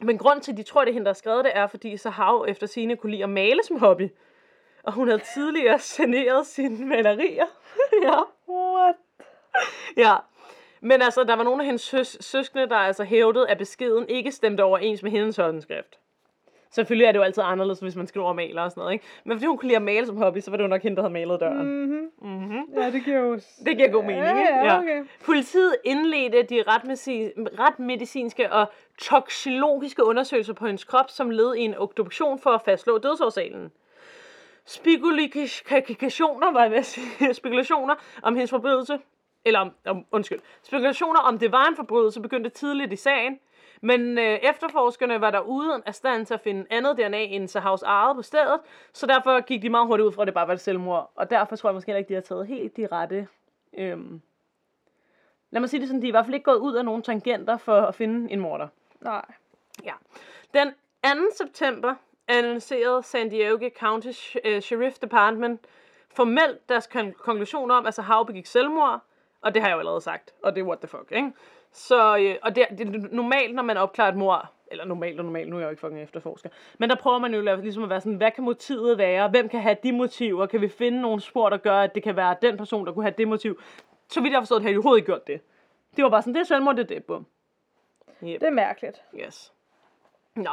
[0.00, 1.96] Men grund til, at de tror, det er hende, der har skrevet det, er, fordi
[1.96, 4.08] Sahav efter sine kunne lide at male som hobby.
[4.84, 7.46] Og hun havde tidligere saneret sine malerier.
[8.04, 8.18] ja.
[8.48, 8.94] What?
[9.96, 10.14] Ja.
[10.80, 14.32] Men altså, der var nogle af hendes søs- søskende, der altså hævdede, at beskeden ikke
[14.32, 15.98] stemte overens med hendes håndskrift.
[16.70, 19.04] Selvfølgelig er det jo altid anderledes, hvis man skriver og maler og sådan noget, ikke?
[19.24, 20.96] Men fordi hun kunne lide at male som hobby, så var det jo nok hende,
[20.96, 21.86] der havde malet døren.
[21.86, 22.10] Mhm.
[22.22, 22.62] Mm-hmm.
[22.76, 23.34] Ja, det giver jo...
[23.64, 24.44] Det giver god mening, ja, ikke?
[24.44, 25.04] Ja, okay.
[25.24, 28.66] Politiet indledte de retmedici- retmedicinske og
[28.98, 33.72] toksologiske undersøgelser på hendes krop, som led i en obduktion for at fastslå dødsårsagen.
[34.66, 38.98] Spekulationer, var jeg ved at sige, spekulationer om hendes forbrydelse,
[39.44, 43.38] eller om, om, undskyld, spekulationer om det var en forbrydelse begyndte tidligt i sagen,
[43.80, 47.82] men øh, efterforskerne var der uden af stand til at finde andet DNA end Sahavs
[47.82, 48.60] eget på stedet,
[48.92, 51.30] så derfor gik de meget hurtigt ud fra, at det bare var et selvmord, og
[51.30, 53.28] derfor tror jeg måske heller ikke, de har taget helt de rette
[53.78, 54.20] øhm,
[55.50, 57.02] lad mig sige det sådan, de er i hvert fald ikke gået ud af nogle
[57.02, 58.68] tangenter for at finde en morder.
[59.00, 59.24] Nej.
[59.84, 59.92] Ja.
[60.54, 60.68] Den
[61.04, 61.36] 2.
[61.36, 61.94] september
[62.28, 64.12] annoncerede San Diego County
[64.44, 65.60] øh, Sheriff Department
[66.16, 69.00] formelt deres kon- konklusion om, at Sahau begik selvmord,
[69.40, 71.32] og det har jeg jo allerede sagt, og det er what the fuck, ikke?
[71.72, 75.24] Så, øh, og det, det er normalt, når man opklarer et mord, eller normalt og
[75.24, 77.90] normalt, nu er jeg jo ikke fucking efterforsker, men der prøver man jo ligesom at
[77.90, 79.28] være sådan, hvad kan motivet være?
[79.28, 80.46] Hvem kan have de motiver?
[80.46, 83.04] Kan vi finde nogle spor, der gør, at det kan være den person, der kunne
[83.04, 83.60] have det motiv?
[84.08, 85.40] Så vidt jeg har forstået, har de overhovedet ikke gjort det.
[85.96, 87.26] Det var bare sådan, det er selvmord, det er det, bum.
[88.22, 88.40] Yep.
[88.40, 89.02] Det er mærkeligt.
[89.20, 89.53] Yes.
[90.36, 90.50] Nå.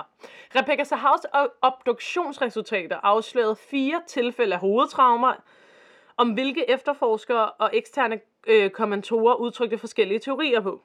[0.55, 1.21] Rebecca Sahars
[1.61, 5.33] obduktionsresultater afslørede fire tilfælde af hovedtraumer,
[6.17, 10.81] om hvilke efterforskere og eksterne øh, kommentorer udtrykte forskellige teorier på.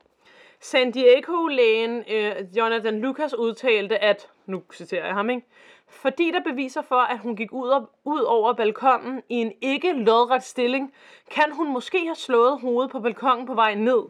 [0.60, 5.46] San Diego-lægen øh, Jonathan Lucas udtalte, at, nu citerer jeg ham, ikke?
[5.88, 9.92] Fordi der beviser for, at hun gik ud, og, ud over balkongen i en ikke
[9.92, 10.94] lodret stilling,
[11.30, 14.02] kan hun måske have slået hovedet på balkongen på vej ned.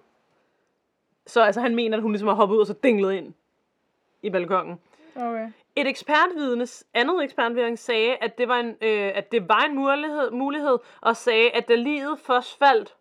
[1.27, 3.35] Så altså, han mener, at hun ligesom har hoppet ud og så dinglet ind
[4.26, 4.80] i balkongen.
[5.16, 5.48] Okay.
[5.76, 10.30] Et ekspertvidnes, andet ekspertvidne sagde, at det var en, øh, at det var en mulighed,
[10.30, 12.96] mulighed, og sagde, at da livet først faldt,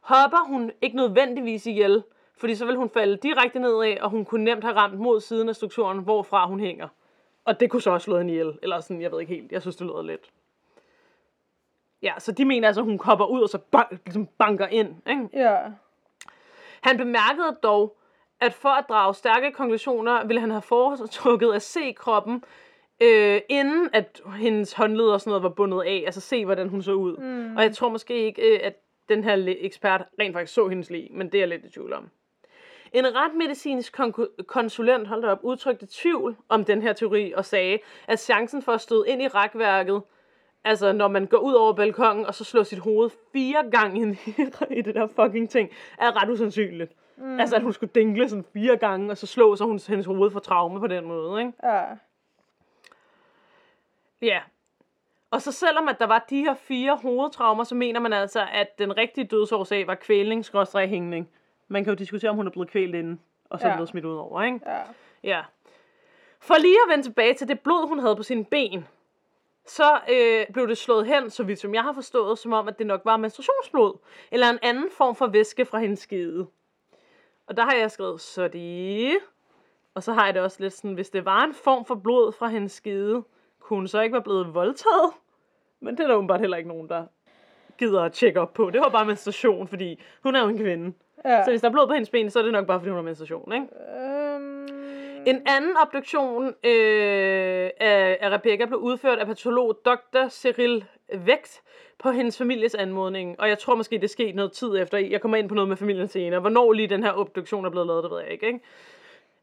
[0.00, 2.02] hopper hun ikke nødvendigvis ihjel,
[2.36, 5.48] fordi så vil hun falde direkte nedad, og hun kunne nemt have ramt mod siden
[5.48, 6.88] af strukturen, hvorfra hun hænger.
[7.44, 9.60] Og det kunne så også slå hende ihjel, eller sådan, jeg ved ikke helt, jeg
[9.60, 10.30] synes, det lyder lidt.
[12.02, 14.96] Ja, så de mener altså, at hun hopper ud og så bang, ligesom banker ind,
[15.08, 15.28] ikke?
[15.32, 15.58] Ja.
[16.80, 17.96] Han bemærkede dog,
[18.44, 22.44] at for at drage stærke konklusioner, ville han have foretrukket at se kroppen,
[23.00, 26.82] øh, inden at hendes håndled og sådan noget var bundet af, altså se, hvordan hun
[26.82, 27.16] så ud.
[27.16, 27.56] Mm.
[27.56, 28.74] Og jeg tror måske ikke, øh, at
[29.08, 31.92] den her ekspert rent faktisk så hendes lig, men det er jeg lidt i tvivl
[31.92, 32.10] om.
[32.92, 34.00] En retmedicinsk
[34.46, 37.78] konsulent holdt op udtrykte tvivl om den her teori og sagde,
[38.08, 40.02] at chancen for at støde ind i rækværket,
[40.64, 44.16] altså når man går ud over balkongen og så slår sit hoved fire gange ind
[44.26, 44.30] i,
[44.78, 46.92] i det der fucking ting, er ret usandsynligt.
[47.16, 47.40] Mm.
[47.40, 50.30] Altså at hun skulle dinkle sådan fire gange, og så slå så hun hendes hoved
[50.30, 51.52] for traume på den måde, ikke?
[51.64, 51.84] Ja.
[54.22, 54.40] Ja.
[55.30, 58.78] Og så selvom at der var de her fire hovedtraumer, så mener man altså, at
[58.78, 61.28] den rigtige dødsårsag var kvælning, skråstreg, hængning.
[61.68, 63.74] Man kan jo diskutere, om hun er blevet kvælt inden, og så Ja.
[63.74, 64.60] blevet smidt ud over, ikke?
[64.66, 64.80] Ja.
[65.22, 65.42] Ja.
[66.40, 68.86] For lige at vende tilbage til det blod, hun havde på sine ben,
[69.66, 72.78] så øh, blev det slået hen, så vidt som jeg har forstået, som om, at
[72.78, 73.98] det nok var menstruationsblod,
[74.30, 76.46] eller en anden form for væske fra hendes skede.
[77.46, 79.12] Og der har jeg skrevet, så det...
[79.94, 82.32] Og så har jeg det også lidt sådan, hvis det var en form for blod
[82.32, 83.22] fra hendes skede,
[83.60, 85.12] kunne hun så ikke være blevet voldtaget?
[85.80, 87.04] Men det er der åbenbart heller ikke nogen, der
[87.78, 88.70] gider at tjekke op på.
[88.70, 90.92] Det var bare menstruation, fordi hun er jo en kvinde.
[91.24, 91.44] Ja.
[91.44, 92.96] Så hvis der er blod på hendes ben, så er det nok bare, fordi hun
[92.96, 93.66] har menstruation, ikke?
[94.00, 94.68] Øhm...
[95.26, 100.28] En anden obduktion øh, af, af Rebecca blev udført af patolog Dr.
[100.28, 101.62] Cyril Vægt
[101.98, 103.40] på hendes families anmodning.
[103.40, 104.98] Og jeg tror måske, det skete noget tid efter.
[104.98, 106.40] Jeg kommer ind på noget med familien senere.
[106.40, 108.46] Hvornår lige den her obduktion er blevet lavet, det ved jeg ikke.
[108.46, 108.60] ikke?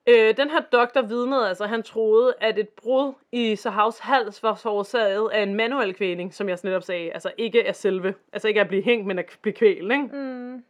[0.07, 4.55] Øh, den her doktor vidnede altså, han troede, at et brud i Sahaus hals var
[4.55, 7.11] forårsaget af en manuel kvæling, som jeg netop sagde.
[7.11, 10.09] Altså ikke af selve, altså ikke at blive hængt, men at blive kvælt, ikke?
[10.13, 10.63] Mm.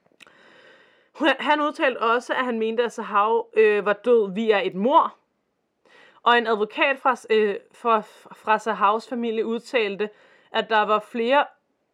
[1.19, 5.15] Han- udtalte også, at han mente, at Sahau øh, var død via et mor.
[6.23, 8.01] Og en advokat fra, øh, fra,
[8.35, 10.09] fra Sahaus familie udtalte,
[10.51, 11.45] at der var flere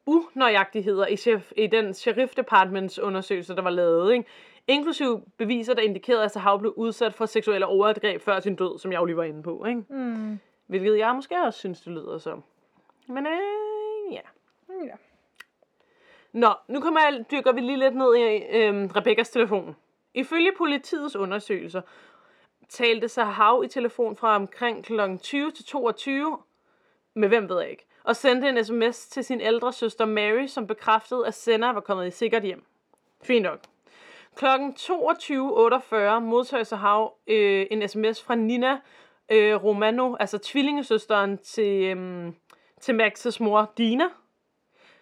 [0.05, 4.13] unøjagtigheder i, chef, i den sheriff departments undersøgelse, der var lavet.
[4.13, 4.25] Ikke?
[4.67, 8.91] Inklusiv beviser, der indikerede, at Sahau blev udsat for seksuelle overgreb før sin død, som
[8.91, 9.65] jeg jo lige var inde på.
[9.65, 9.83] Ikke?
[9.89, 10.39] Mm.
[10.67, 12.43] Hvilket jeg måske også synes, det lyder som.
[13.07, 14.21] Men øh, ja.
[14.85, 14.95] Ja.
[16.31, 19.75] Nå, nu kommer jeg, dykker vi lige lidt ned i øhm, Rebekkas telefon.
[20.13, 21.81] Ifølge politiets undersøgelser
[22.69, 24.99] talte Sahau i telefon fra omkring kl.
[25.21, 26.37] 20 til 22,
[27.13, 30.67] med hvem ved jeg ikke, og sendte en sms til sin ældre søster Mary, som
[30.67, 32.63] bekræftede, at sender var kommet i sikkert hjem.
[33.23, 33.59] Fint nok.
[34.35, 38.79] Klokken 22.48 modtager Sahau øh, en sms fra Nina
[39.31, 42.35] øh, Romano, altså tvillingesøsteren til, øhm,
[42.81, 44.05] til Maxes mor Dina,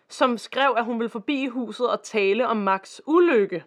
[0.09, 3.63] som skrev, at hun ville forbi huset og tale om Max ulykke.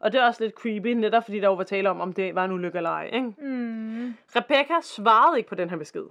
[0.00, 2.34] Og det er også lidt creepy, netop fordi der jo var tale om, om det
[2.34, 3.10] var en ulykke eller ej.
[3.12, 3.34] Ikke?
[3.38, 4.14] Mm.
[4.36, 6.04] Rebecca svarede ikke på den her besked.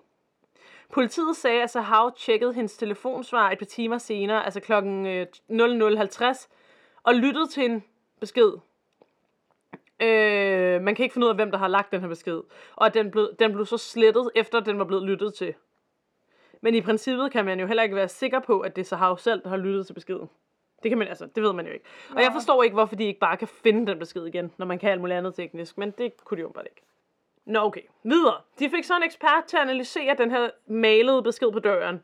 [0.93, 6.47] Politiet sagde, at Sahau tjekkede hendes telefonsvar et par timer senere, altså klokken øh, 00.50,
[7.03, 7.83] og lyttede til en
[8.19, 8.51] besked.
[9.99, 12.41] Øh, man kan ikke finde ud af, hvem der har lagt den her besked.
[12.75, 15.53] Og den blev, den blev så slettet, efter den var blevet lyttet til.
[16.61, 19.15] Men i princippet kan man jo heller ikke være sikker på, at det er Sahau
[19.17, 20.29] selv, der har lyttet til beskeden.
[20.83, 21.85] Det kan man altså, det ved man jo ikke.
[22.15, 24.79] Og jeg forstår ikke, hvorfor de ikke bare kan finde den besked igen, når man
[24.79, 26.81] kan alt muligt andet teknisk, men det kunne de jo bare ikke.
[27.45, 28.35] Nå okay, videre.
[28.59, 32.03] De fik så en ekspert til at analysere den her malede besked på døren.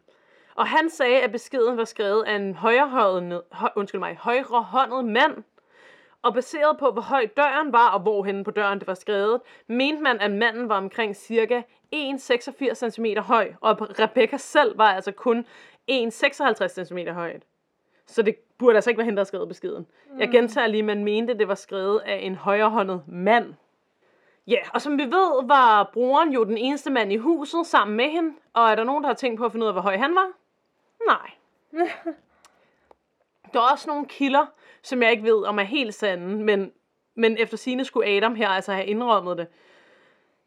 [0.56, 5.44] Og han sagde, at beskeden var skrevet af en højrehåndet, hø, undskyld mig, højrehåndet mand,
[6.24, 9.42] Og baseret på, hvor høj døren var, og hvor henne på døren det var skrevet,
[9.68, 11.62] mente man, at manden var omkring cirka
[11.96, 15.46] 1,86 cm høj, og Rebecca selv var altså kun
[15.92, 17.40] 1,56 cm høj.
[18.06, 19.88] Så det burde altså ikke være hende, der skrevet beskeden.
[20.12, 20.20] Mm.
[20.20, 23.54] Jeg gentager lige, man mente, det var skrevet af en højrehåndet mand.
[24.48, 28.10] Ja, og som vi ved, var broren jo den eneste mand i huset sammen med
[28.10, 28.34] hende.
[28.54, 30.16] Og er der nogen, der har tænkt på at finde ud af, hvor høj han
[30.16, 30.32] var?
[31.08, 31.32] Nej.
[33.54, 34.46] der er også nogle kilder,
[34.82, 36.72] som jeg ikke ved, om er helt sande, men,
[37.16, 39.48] men efter sine skulle Adam her altså have indrømmet det.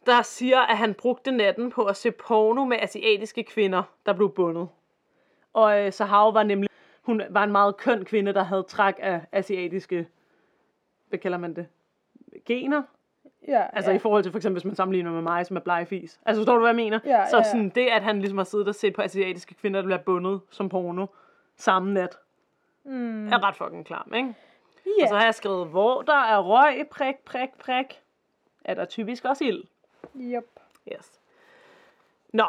[0.06, 4.34] Der siger, at han brugte natten på at se porno med asiatiske kvinder, der blev
[4.34, 4.68] bundet.
[5.52, 6.70] Og øh, Sahau var nemlig,
[7.02, 10.08] hun var en meget køn kvinde, der havde træk af asiatiske,
[11.08, 11.66] hvad kalder man det,
[12.44, 12.82] gener.
[13.48, 13.96] Ja, Altså ja.
[13.96, 16.20] i forhold til for eksempel, hvis man sammenligner med mig, som er blegfis.
[16.26, 17.00] Altså forstår du, hvad jeg mener?
[17.04, 17.50] Ja, så ja, ja.
[17.50, 20.40] sådan det, at han ligesom har siddet og set på asiatiske kvinder, der bliver bundet
[20.50, 21.06] som porno
[21.56, 22.16] samme nat,
[22.86, 23.32] Mm.
[23.32, 24.34] er ret fucking klam, ikke?
[24.98, 25.02] Ja.
[25.02, 28.00] Og så har jeg skrevet, hvor der er røg, prik, prik, prik,
[28.64, 29.64] er der typisk også ild.
[30.16, 30.44] Yep.
[30.92, 31.20] Yes.
[32.32, 32.44] Nå,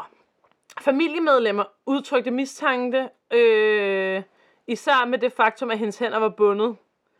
[0.80, 4.22] familiemedlemmer udtrykte mistanke, øh,
[4.66, 6.76] især med det faktum, at hendes hænder var bundet.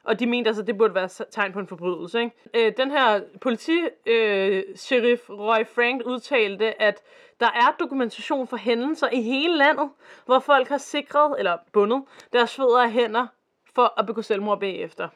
[0.06, 2.20] Og de mente altså, at det burde være tegn på en forbrydelse.
[2.20, 2.32] Ikke?
[2.54, 7.02] Øh, den her politi-sheriff, øh, sheriff Roy Frank, udtalte, at
[7.40, 9.90] der er dokumentation for hændelser i hele landet,
[10.26, 13.26] hvor folk har sikret, eller bundet, deres fødder og hænder
[13.74, 15.08] for at begå selvmord bagefter.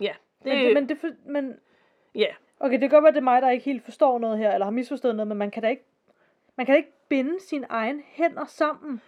[0.00, 0.12] Ja,
[0.44, 1.54] det, Men, det, men, det, for- men
[2.14, 2.26] ja.
[2.60, 4.64] Okay, det kan godt være, det er mig, der ikke helt forstår noget her, eller
[4.64, 5.84] har misforstået noget, men man kan da ikke,
[6.56, 9.00] man kan da ikke binde sine egne hænder sammen.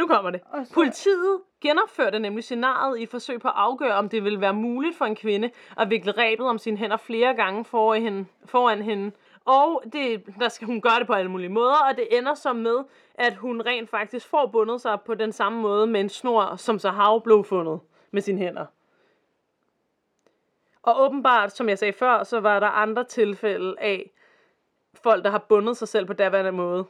[0.00, 0.40] Nu kommer det.
[0.64, 4.96] Så- Politiet genopførte nemlig scenariet i forsøg på at afgøre, om det ville være muligt
[4.96, 8.24] for en kvinde at vikle rebet om sine hænder flere gange foran hende.
[8.44, 9.12] Foran hende.
[9.44, 12.52] Og det, der skal hun gøre det på alle mulige måder, og det ender så
[12.52, 12.76] med,
[13.14, 16.78] at hun rent faktisk får bundet sig på den samme måde med en snor, som
[16.78, 18.66] Sahau blev fundet med sine hænder.
[20.82, 24.10] Og åbenbart, som jeg sagde før, så var der andre tilfælde af
[25.02, 26.84] folk, der har bundet sig selv på daværende måde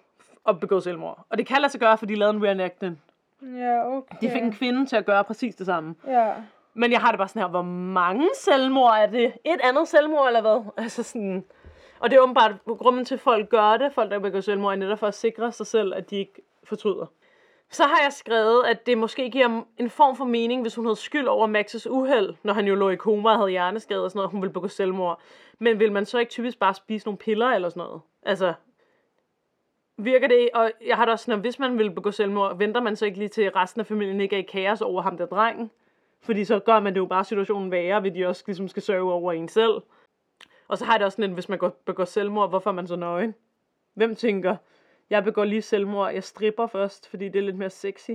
[0.45, 1.27] og begået selvmord.
[1.31, 2.99] Og det kan lade sig gøre, fordi de lavede en reenactment.
[3.43, 4.17] Ja, okay.
[4.21, 5.95] De fik en kvinde til at gøre præcis det samme.
[6.07, 6.33] Ja.
[6.75, 9.33] Men jeg har det bare sådan her, hvor mange selvmord er det?
[9.45, 10.65] Et andet selvmord, eller hvad?
[10.85, 11.45] Altså sådan...
[12.01, 13.93] Og det er åbenbart grunden til, at folk gør det.
[13.93, 17.07] Folk, der begår selvmord, er netop for at sikre sig selv, at de ikke fortryder.
[17.71, 20.97] Så har jeg skrevet, at det måske giver en form for mening, hvis hun havde
[20.97, 24.19] skyld over Maxes uheld, når han jo lå i koma og havde hjerneskade og sådan
[24.19, 25.21] noget, hun ville begå selvmord.
[25.59, 28.01] Men vil man så ikke typisk bare spise nogle piller eller sådan noget?
[28.23, 28.53] Altså,
[30.05, 32.81] virker det, og jeg har det også sådan, at hvis man vil begå selvmord, venter
[32.81, 35.27] man så ikke lige til resten af familien ikke er i kaos over ham der
[35.27, 35.71] drengen?
[36.21, 39.13] Fordi så gør man det jo bare situationen værre, ved de også ligesom skal sørge
[39.13, 39.83] over en selv.
[40.69, 42.75] Og så har jeg det også sådan, at hvis man går, begår selvmord, hvorfor er
[42.75, 43.35] man så nøgen?
[43.95, 44.57] Hvem tænker,
[45.11, 48.11] jeg begår lige selvmord, jeg stripper først, fordi det er lidt mere sexy?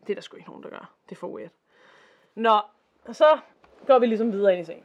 [0.00, 0.94] Det er der sgu ikke nogen, der gør.
[1.08, 1.50] Det er for weird.
[2.34, 2.60] Nå,
[3.12, 3.38] så
[3.86, 4.84] går vi ligesom videre ind i sagen.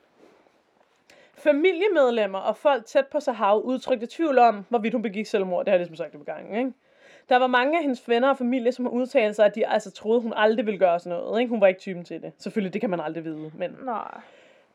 [1.39, 5.65] Familiemedlemmer og folk tæt på Sahau udtrykte tvivl om, hvorvidt hun begik selvmord.
[5.65, 6.71] Det har jeg ligesom sagt det på gangen, ikke?
[7.29, 9.91] Der var mange af hendes venner og familie, som har udtalt sig, at de altså
[9.91, 11.41] troede, hun aldrig ville gøre sådan noget.
[11.41, 11.49] Ikke?
[11.49, 12.33] Hun var ikke typen til det.
[12.37, 13.51] Selvfølgelig, det kan man aldrig vide.
[13.53, 14.21] Men Nej.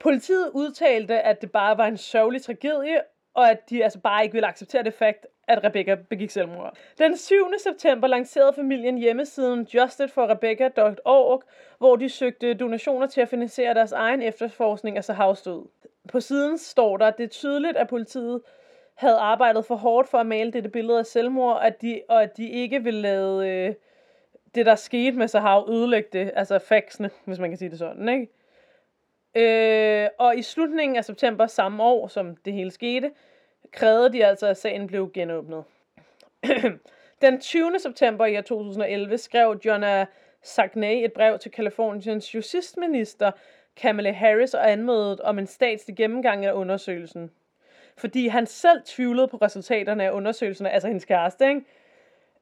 [0.00, 3.00] Politiet udtalte, at det bare var en sørgelig tragedie,
[3.34, 6.76] og at de altså bare ikke ville acceptere det fakt, at Rebecca begik selvmord.
[6.98, 7.34] Den 7.
[7.58, 11.42] september lancerede familien hjemmesiden justifforrebecca.org,
[11.78, 15.66] hvor de søgte donationer til at finansiere deres egen efterforskning af Sahaus død.
[16.08, 18.40] På siden står der, at det er tydeligt, at politiet
[18.94, 22.36] havde arbejdet for hårdt for at male dette billede af selvmord, at de, og at
[22.36, 23.74] de ikke ville lade øh,
[24.54, 28.08] det, der skete med Sahar, ødelægge det, altså faxene, hvis man kan sige det sådan,
[28.08, 28.28] ikke?
[29.36, 33.10] Øh, og i slutningen af september samme år, som det hele skete,
[33.72, 35.64] krævede de altså, at sagen blev genåbnet.
[37.22, 37.78] Den 20.
[37.78, 40.06] september i år 2011 skrev Jonna
[40.42, 43.30] Sagnay et brev til Kaliforniens justitsminister
[43.76, 47.30] Kamala Harris og anmodet om en statslig gennemgang af undersøgelsen.
[47.96, 51.64] Fordi han selv tvivlede på resultaterne af undersøgelsen, altså hendes kæreste, ikke?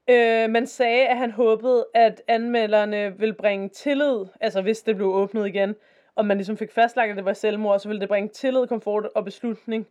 [0.08, 5.08] Øh, man sagde, at han håbede, at anmelderne ville bringe tillid, altså hvis det blev
[5.08, 5.74] åbnet igen,
[6.14, 9.08] og man ligesom fik fastlagt, at det var selvmord, så ville det bringe tillid, komfort
[9.14, 9.86] og beslutning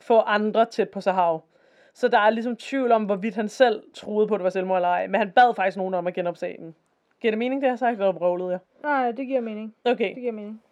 [0.00, 1.40] for andre tæt på Sahau.
[1.94, 4.78] Så der er ligesom tvivl om, hvorvidt han selv troede på, at det var selvmord
[4.78, 6.74] eller ej, men han bad faktisk nogen om at genopsage den.
[7.20, 8.58] Giver det mening, det jeg har sagt, eller brøvlede jeg?
[8.82, 9.74] Nej, det giver mening.
[9.84, 10.08] Okay.
[10.14, 10.62] Det giver mening.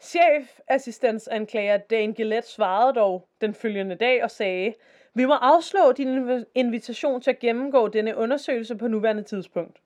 [0.00, 4.74] Chefassistentsanklager Dane Gillette svarede dog den følgende dag og sagde,
[5.14, 9.80] vi må afslå din inv- invitation til at gennemgå denne undersøgelse på nuværende tidspunkt.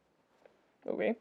[0.86, 1.14] Okay.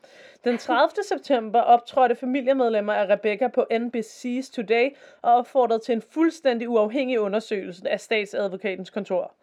[0.44, 1.04] Den 30.
[1.10, 4.90] september optrådte familiemedlemmer af Rebecca på NBC's Today
[5.22, 9.34] og opfordrede til en fuldstændig uafhængig undersøgelse af statsadvokatens kontor.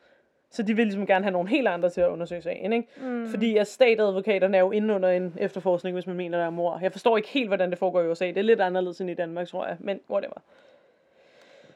[0.50, 2.88] Så de vil ligesom gerne have nogle helt andre til at undersøge sagen, ikke?
[3.00, 3.26] Mm.
[3.28, 6.78] Fordi at statadvokaterne er jo inde under en efterforskning, hvis man mener, der er mor.
[6.82, 8.26] Jeg forstår ikke helt, hvordan det foregår i USA.
[8.26, 9.76] Det er lidt anderledes end i Danmark, tror jeg.
[9.80, 10.34] Men whatever.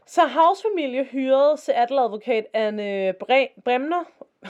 [0.07, 4.05] Så House familie hyrede Seattle-advokat Anne Bre- Bremner,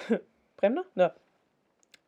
[0.60, 0.82] Bremner?
[0.94, 1.08] Nå.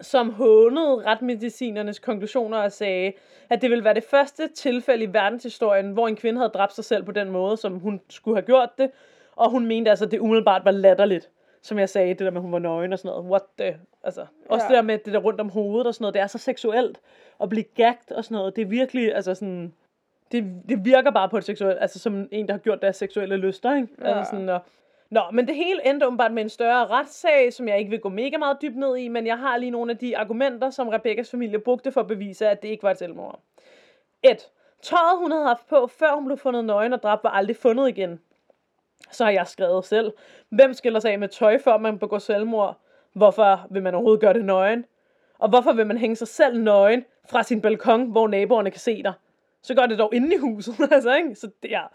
[0.00, 3.12] som hånede retmedicinernes konklusioner og sagde,
[3.50, 6.84] at det ville være det første tilfælde i verdenshistorien, hvor en kvinde havde dræbt sig
[6.84, 8.90] selv på den måde, som hun skulle have gjort det.
[9.36, 11.30] Og hun mente altså, at det umiddelbart var latterligt.
[11.62, 13.30] Som jeg sagde, det der med, at hun var nøgen og sådan noget.
[13.30, 13.80] What the?
[14.04, 14.68] Altså, også Ja.
[14.68, 16.14] det der med det der rundt om hovedet og sådan noget.
[16.14, 17.00] Det er så seksuelt
[17.42, 18.56] at blive gagt og sådan noget.
[18.56, 19.72] Det er virkelig, altså sådan...
[20.32, 23.36] Det, det virker bare på et seksuelt, altså som en, der har gjort deres seksuelle
[23.36, 23.88] lyster, ikke?
[24.00, 24.18] Ja.
[24.18, 24.60] Altså sådan, og,
[25.10, 28.08] Nå, men det hele endte åbenbart med en større retssag, som jeg ikke vil gå
[28.08, 31.30] mega meget dybt ned i, men jeg har lige nogle af de argumenter, som Rebekkas
[31.30, 33.40] familie brugte for at bevise, at det ikke var et selvmord.
[34.22, 34.48] 1.
[34.82, 37.88] Tøjet, hun havde haft på, før hun blev fundet nøgen og dræbt, var aldrig fundet
[37.88, 38.20] igen.
[39.12, 40.12] Så har jeg skrevet selv.
[40.48, 42.78] Hvem skiller sig af med tøj, før man begår selvmord?
[43.12, 44.84] Hvorfor vil man overhovedet gøre det nøgen?
[45.38, 49.02] Og hvorfor vil man hænge sig selv nøgen fra sin balkon, hvor naboerne kan se
[49.02, 49.12] dig?
[49.62, 51.34] Så gør det dog inde i huset, altså, ikke?
[51.34, 51.92] Så det er...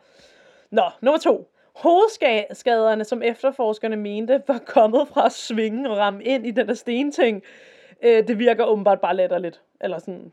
[0.72, 1.52] Nå, nummer to.
[1.76, 6.74] Hovedskaderne, som efterforskerne mente, var kommet fra at svinge og ramme ind i den der
[6.74, 7.44] stenting.
[8.04, 9.62] Øh, det virker åbenbart bare latterligt.
[9.82, 10.32] Eller sådan...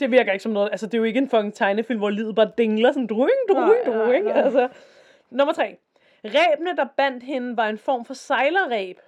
[0.00, 0.68] Det virker ikke som noget...
[0.72, 3.06] Altså, det er jo ikke en fucking tegnefilm, hvor livet bare dingler sådan...
[3.06, 4.24] Druing, druing, Nej, nej, druing.
[4.24, 4.42] nej.
[4.42, 4.68] Altså.
[5.30, 5.76] Nummer tre.
[6.24, 8.98] Ræbene, der bandt hende, var en form for sejlerræb.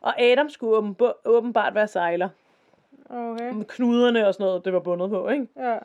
[0.00, 2.28] Og Adam skulle åbenb- åbenbart være sejler.
[3.10, 3.52] Okay.
[3.68, 5.46] Knuderne og sådan noget, det var bundet på, ikke?
[5.56, 5.78] Ja.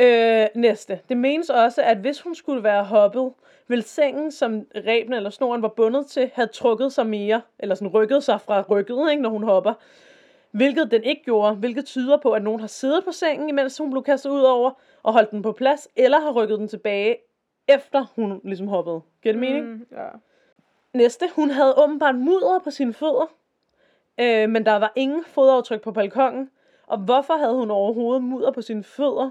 [0.00, 1.00] Øh, næste.
[1.08, 3.32] Det menes også, at hvis hun skulle være hoppet,
[3.68, 7.88] ville sengen, som rebene eller snoren var bundet til, have trukket sig mere, eller sådan
[7.88, 9.74] rykket sig fra rykket, ikke, når hun hopper.
[10.50, 13.90] Hvilket den ikke gjorde, hvilket tyder på, at nogen har siddet på sengen, imens hun
[13.90, 14.70] blev kastet ud over,
[15.02, 17.16] og holdt den på plads, eller har rykket den tilbage,
[17.68, 19.00] efter hun ligesom hoppede.
[19.22, 19.66] Giver det mening?
[19.66, 20.08] Mm, ja.
[20.94, 21.24] Næste.
[21.36, 23.32] Hun havde åbenbart mudder på sine fødder,
[24.20, 26.50] øh, men der var ingen fodaftryk på balkongen.
[26.86, 29.30] Og hvorfor havde hun overhovedet mudder på sine fødder?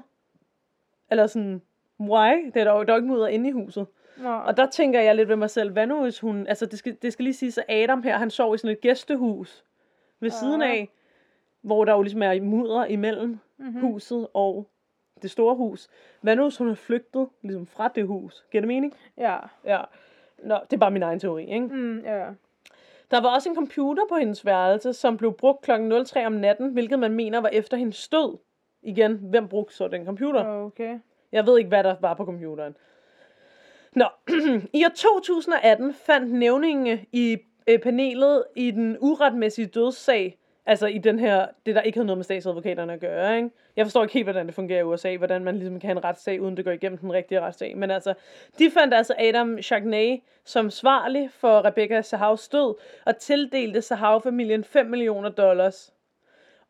[1.12, 1.62] Eller sådan,
[2.00, 2.46] why?
[2.54, 3.88] Det er der, jo- der er ikke mudder inde i huset.
[4.18, 4.30] Nå.
[4.34, 6.98] Og der tænker jeg lidt ved mig selv, hvad nu hvis hun, altså det skal,
[7.02, 9.64] det skal lige sige, at Adam her, han sov i sådan et gæstehus
[10.20, 10.68] ved siden Ja.
[10.68, 10.90] af,
[11.62, 13.80] hvor der jo ligesom er mudder imellem Mhm.
[13.80, 14.68] huset og
[15.22, 15.90] det store hus.
[16.22, 18.46] Hvad nu hvis hun er flygtet ligesom fra det hus?
[18.52, 18.94] Giver det mening?
[19.18, 19.38] Ja.
[19.66, 19.82] Ja.
[20.44, 21.68] Nå, det er bare min egen teori, ikke?
[21.68, 22.26] Mm, ja.
[23.12, 25.72] Der var også en computer på hendes værelse, som blev brugt kl.
[26.06, 28.38] 03 om natten, hvilket man mener var efter hendes død.
[28.82, 30.46] Igen, hvem brugte så den computer?
[30.46, 31.00] Okay.
[31.32, 32.76] Jeg ved ikke, hvad der var på computeren.
[33.96, 34.06] Nå,
[34.80, 40.38] i år 2018 fandt nævninge i øh, panelet i den uretmæssige dødssag,
[40.72, 43.50] altså i den her, det der ikke havde noget med statsadvokaterne at gøre, ikke?
[43.76, 46.04] Jeg forstår ikke helt, hvordan det fungerer i USA, hvordan man ligesom kan have en
[46.04, 47.78] retssag, uden det går igennem den rigtige retssag.
[47.78, 48.14] Men altså,
[48.60, 54.86] de fandt altså Adam Chagnet som svarlig for Rebecca Sahavs død, og tildelte Sahav-familien 5
[54.86, 55.94] millioner dollars.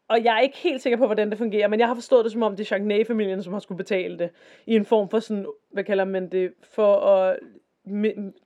[0.07, 2.31] Og jeg er ikke helt sikker på, hvordan det fungerer, men jeg har forstået det
[2.31, 4.29] som om, det er Chagnet-familien, som har skulle betale det.
[4.65, 7.39] I en form for sådan, hvad kalder man det, for at,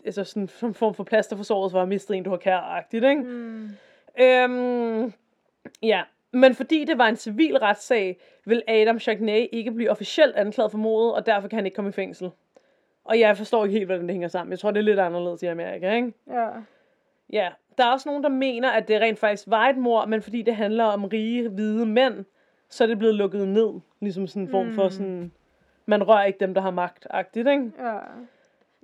[0.06, 3.06] altså sådan som form for plaster for såret for at miste en, du har kær-agtigt,
[3.06, 3.22] ikke?
[3.22, 3.70] Mm.
[4.20, 5.14] Øhm,
[5.84, 6.02] ja,
[6.32, 10.78] men fordi det var en civil retssag, vil Adam Chagnet ikke blive officielt anklaget for
[10.78, 12.30] mordet, og derfor kan han ikke komme i fængsel.
[13.06, 14.52] Og jeg forstår ikke helt, hvordan det hænger sammen.
[14.52, 16.14] Jeg tror, det er lidt anderledes i Amerika, ikke?
[16.30, 16.48] Ja.
[17.34, 20.22] Ja, der er også nogen, der mener, at det rent faktisk var et mor, men
[20.22, 22.26] fordi det handler om rige, hvide mænd,
[22.70, 23.74] så er det blevet lukket ned.
[24.02, 24.90] Ligesom sådan en form for Mm.
[24.90, 25.32] sådan,
[25.86, 27.72] man rører ikke dem, der har magt-agtigt, ikke?
[27.80, 27.98] Ja.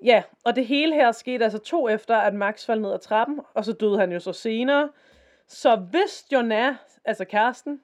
[0.04, 3.40] Ja, og det hele her skete altså to efter, at Max faldt ned ad trappen,
[3.54, 4.90] og så døde han jo så senere.
[5.52, 6.76] Så hvis Jonah,
[7.06, 7.82] altså kæresten,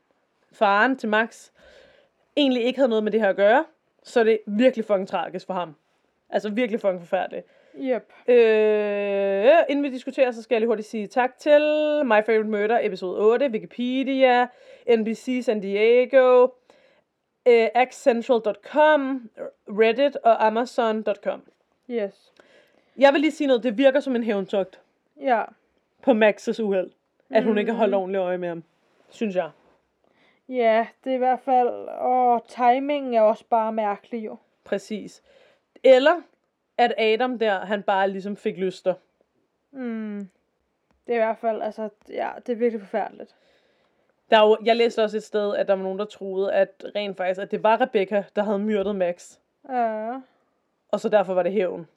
[0.51, 1.49] faren til Max,
[2.37, 3.65] egentlig ikke havde noget med det her at gøre,
[4.03, 5.75] så er det virkelig fucking tragisk for ham.
[6.29, 7.47] Altså virkelig fucking forfærdeligt.
[7.79, 8.13] Yep.
[8.27, 11.61] Øh, inden vi diskuterer, så skal jeg lige hurtigt sige tak til
[12.05, 14.47] My Favorite Murder, episode 8, Wikipedia,
[14.97, 16.47] NBC San Diego,
[17.47, 19.29] øh, xcentral.com,
[19.67, 21.41] Reddit og Amazon.com.
[21.89, 22.33] Yes.
[22.97, 24.79] Jeg vil lige sige noget, det virker som en hævntogt
[25.21, 25.43] Ja.
[26.01, 26.91] på Max's uheld,
[27.29, 28.01] at hun ikke har holdt Mhm.
[28.01, 28.63] ordentligt øje med ham.
[29.09, 29.49] Synes jeg.
[30.49, 31.67] Ja, det er i hvert fald...
[31.89, 34.37] Og timingen er også bare mærkelig jo.
[34.63, 35.21] Præcis.
[35.83, 36.21] Eller
[36.77, 38.93] at Adam der, han bare ligesom fik lyster.
[39.71, 40.29] Mm.
[41.07, 43.35] Det er i hvert fald, altså, ja, det er virkelig forfærdeligt.
[44.31, 46.85] Der er jo, jeg læste også et sted, at der var nogen, der troede, at
[46.95, 49.37] rent faktisk, at det var Rebecca, der havde myrdet Max.
[49.69, 50.19] Ja.
[50.91, 51.87] Og så derfor var det hævn.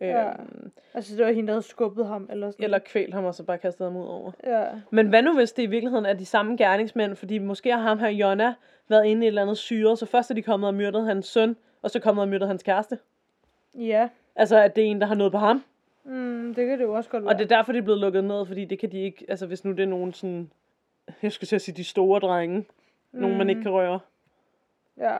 [0.00, 0.28] Ja.
[0.28, 2.64] Øhm, Altså, det var hende, der havde skubbet ham, eller sådan.
[2.64, 4.32] eller kvælt ham, og så bare kastet ham ud over.
[4.46, 4.66] Ja.
[4.90, 7.16] Men hvad nu, hvis det i virkeligheden er de samme gerningsmænd?
[7.16, 8.54] Fordi måske har ham her, Jonna,
[8.88, 11.26] været inde i et eller andet syre, så først er de kommet og myrdet hans
[11.26, 12.98] søn, og så kommet og myrdet hans kæreste.
[13.74, 14.08] Ja.
[14.36, 15.64] Altså, at det er en, der har noget på ham.
[16.04, 17.32] Mm, det kan det jo også godt være.
[17.32, 19.46] Og det er derfor, det er blevet lukket ned, fordi det kan de ikke, altså
[19.46, 20.50] hvis nu det er nogen sådan,
[21.22, 22.58] jeg skulle til at sige de store drenge,
[23.12, 23.20] mm.
[23.20, 24.00] nogen man ikke kan røre.
[24.98, 25.16] Ja.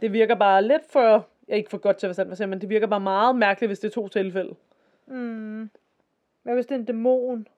[0.00, 2.48] Det virker bare lidt for, jeg ikke for godt til at forstå, hvad jeg siger,
[2.48, 4.54] men det virker bare meget mærkeligt, hvis det er to tilfælde.
[5.06, 5.70] Mm.
[6.42, 7.48] Hvad hvis det er en dæmon,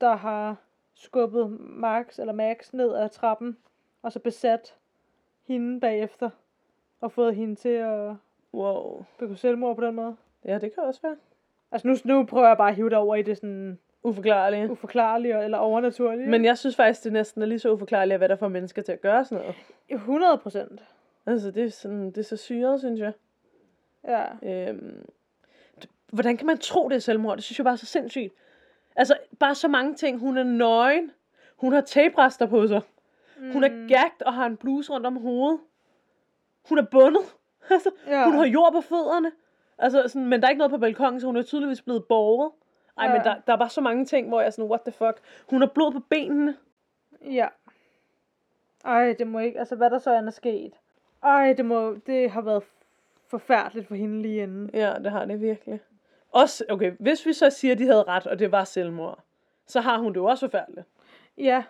[0.00, 0.56] der har
[0.94, 3.56] skubbet Max eller Max ned ad trappen,
[4.02, 4.74] og så besat
[5.46, 6.30] hende bagefter,
[7.00, 8.14] og fået hende til at
[8.54, 9.04] Wow.
[9.18, 10.16] begå selvmord på den måde?
[10.44, 11.16] Ja, det kan også være.
[11.72, 14.70] Altså nu, nu prøver jeg bare at hive det over i det sådan Uforklarlige.
[14.70, 16.28] uforklarlige eller overnaturlige.
[16.28, 18.92] Men jeg synes faktisk, det næsten er lige så uforklarligt, hvad der får mennesker til
[18.92, 19.56] at gøre sådan noget.
[19.88, 20.82] 100 procent.
[21.26, 23.12] Altså, det er, sådan, det er så syret, synes jeg.
[24.04, 24.24] Ja.
[24.68, 25.06] Øhm,
[26.12, 27.36] hvordan kan man tro, det er selvmord?
[27.36, 28.32] Det synes jeg bare er så sindssygt.
[28.96, 30.18] Altså, bare så mange ting.
[30.18, 31.10] Hun er nøgen.
[31.56, 32.80] Hun har taperester på sig.
[33.38, 33.52] Mm.
[33.52, 35.60] Hun er gagged og har en bluse rundt om hovedet.
[36.68, 37.22] Hun er bundet.
[37.70, 38.24] Altså, Ja.
[38.24, 39.32] Hun har jord på fødderne.
[39.78, 42.50] Altså, sådan, men der er ikke noget på balkongen, så hun er tydeligvis blevet båret.
[42.98, 43.12] Ej, Ja.
[43.12, 45.20] men der, der er bare så mange ting, hvor jeg er sådan, what the fuck.
[45.50, 46.56] Hun har blod på benene.
[47.24, 47.48] Ja.
[48.84, 50.72] Ej, det må ikke, altså hvad der så end er sket.
[51.22, 52.62] Ej, det må, det har været
[53.28, 54.70] forfærdeligt for hende lige inden.
[54.74, 55.80] Ja, det har det virkelig.
[56.32, 59.18] Også, okay, hvis vi så siger, at de havde ret, og det var selvmord,
[59.66, 60.86] så har hun det jo også forfærdeligt.
[61.38, 61.64] Ja.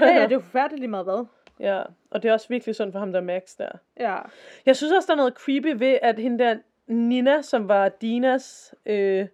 [0.00, 1.24] Ja, ja, det er jo forfærdeligt lige meget hvad.
[1.60, 3.70] Ja, og det er også virkelig sådan for ham, der er Max der.
[3.96, 4.18] Ja.
[4.66, 6.56] Jeg synes også, der er noget creepy ved, at hende der
[6.86, 9.26] Nina, som var Dinas, øh,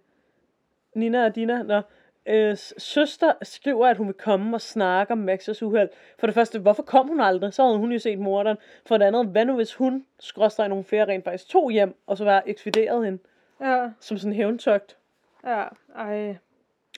[0.95, 1.83] Nina og Dina, når,
[2.25, 5.89] øh, søster skriver, at hun vil komme og snakke om Max's uheld.
[6.19, 7.53] For det første, hvorfor kom hun aldrig?
[7.53, 8.57] Så havde hun jo set morderen.
[8.85, 12.17] For det andet, hvad nu hvis hun, skråstrej nogle flere, rent faktisk tog hjem, og
[12.17, 13.19] så var ekspederet hende
[13.61, 13.89] Ja.
[13.99, 14.97] som sådan hævntogt.
[15.45, 15.63] Ja.
[15.95, 16.35] Ej.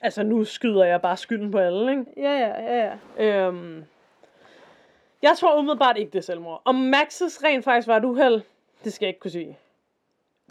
[0.02, 2.06] Altså, nu skyder jeg bare skylden på alle, ikke?
[2.18, 3.48] Ja, ja, ja, ja.
[3.48, 3.84] Øhm,
[5.22, 6.62] jeg tror umiddelbart ikke, det er selvmord.
[6.66, 8.42] Om Maxes rent faktisk var et uheld,
[8.84, 9.58] det skal jeg ikke kunne sige.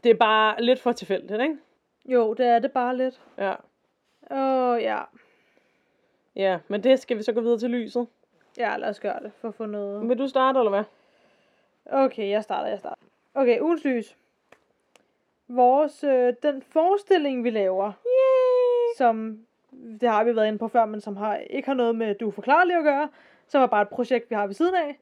[0.05, 1.57] Det er bare lidt for tilfældigt, ikke?
[2.05, 3.21] Jo, det er det bare lidt.
[3.39, 3.55] Ja.
[4.31, 5.01] Åh, oh, ja.
[6.37, 8.07] Ja, men det skal vi så gå videre til lyset.
[8.59, 10.09] Ja, lad os gøre det, for at få noget.
[10.09, 10.85] Vil du starte, eller hvad?
[11.87, 13.03] Okay, jeg starter, jeg starter.
[13.35, 14.17] Okay, ugens lys.
[15.49, 18.97] Vores, øh, den forestilling, vi laver, Yay!
[18.97, 19.39] som,
[20.01, 22.31] det har vi været inde på før, men som har, ikke har noget med Du
[22.31, 23.09] forklarlig at gøre,
[23.49, 24.99] som er bare et projekt, vi har ved siden af.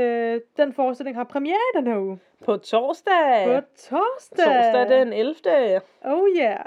[0.00, 2.18] Øh, den forestilling har premiere den her uge.
[2.44, 3.44] På torsdag.
[3.44, 4.44] På torsdag.
[4.44, 5.80] Torsdag den 11.
[6.04, 6.64] Oh yeah.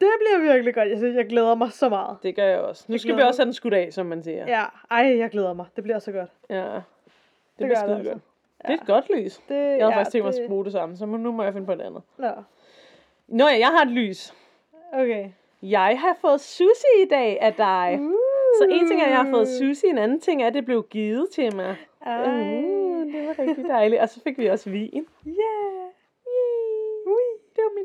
[0.00, 0.88] Det bliver virkelig godt.
[0.88, 2.16] Jeg synes, jeg glæder mig så meget.
[2.22, 2.84] Det gør jeg også.
[2.88, 4.46] Nu Jeg skal vi også have den skudt af, som man siger.
[4.46, 5.66] Ja, ej, jeg glæder mig.
[5.76, 6.30] Det bliver så godt.
[6.50, 6.64] ja.
[7.58, 8.12] Det, gør bliver det skide altså.
[8.12, 8.22] godt.
[8.62, 9.36] Det er et godt lys.
[9.48, 10.40] Det, Jeg havde ja, faktisk tænkt mig det...
[10.40, 12.02] at bruge det samme, så nu må jeg finde på et andet.
[12.18, 12.30] Nå,
[13.28, 14.34] Nå ja, jeg har et lys.
[14.92, 15.28] okay.
[15.62, 17.98] Jeg har fået sushi i dag af dig.
[18.00, 18.12] Uh.
[18.58, 20.64] Så en ting er, at jeg har fået sushi, en anden ting er, at det
[20.64, 21.76] blev givet til mig.
[22.06, 22.26] Ej.
[22.26, 24.02] Uh, det var rigtig dejligt.
[24.02, 25.06] Og så fik vi også vin.
[25.26, 25.67] Yeah.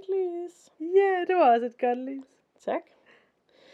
[0.10, 0.72] Lys.
[0.82, 2.26] Yeah, det var også et godt lys.
[2.66, 2.82] Tak.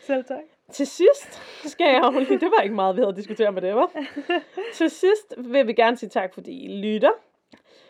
[0.02, 0.44] Selv tak.
[0.72, 3.76] Til sidst skal jeg jo lige, det var ikke meget, vi havde diskuteret med det,
[3.76, 3.92] var.
[4.74, 7.12] Til sidst vil vi gerne sige tak, fordi I lytter.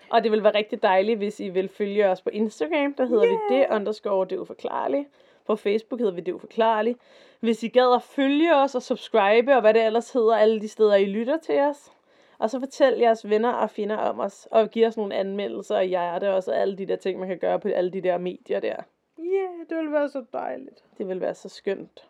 [0.10, 2.94] Og det vil være rigtig dejligt, hvis I vil følge os på Instagram.
[2.94, 3.40] Der hedder yeah.
[3.50, 5.08] vi det underscore det uforklarlige.
[5.48, 6.96] På Facebook hedder vi det uforklarlige.
[7.40, 10.68] Hvis I gad at følge os og subscribe og hvad det ellers hedder, alle de
[10.68, 11.92] steder I lytter til os.
[12.40, 15.84] Og så fortæl jeres venner og fjender om os, og giv os nogle anmeldelser og
[15.84, 18.60] hjerte og så alle de der ting, man kan gøre på alle de der medier
[18.60, 18.76] der.
[19.20, 20.84] Yeah, det ville være så dejligt.
[20.98, 22.08] Det vil være så skønt.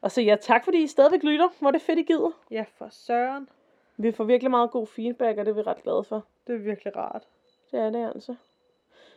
[0.00, 1.48] Og så ja, tak fordi I stadigvæk lytter.
[1.60, 2.30] Hvor det fedt, I gider.
[2.50, 3.48] Ja, for søren.
[3.96, 6.24] Vi får virkelig meget god feedback, og det er vi ret glade for.
[6.46, 7.22] Det er virkelig rart.
[7.70, 8.34] Det er det altså.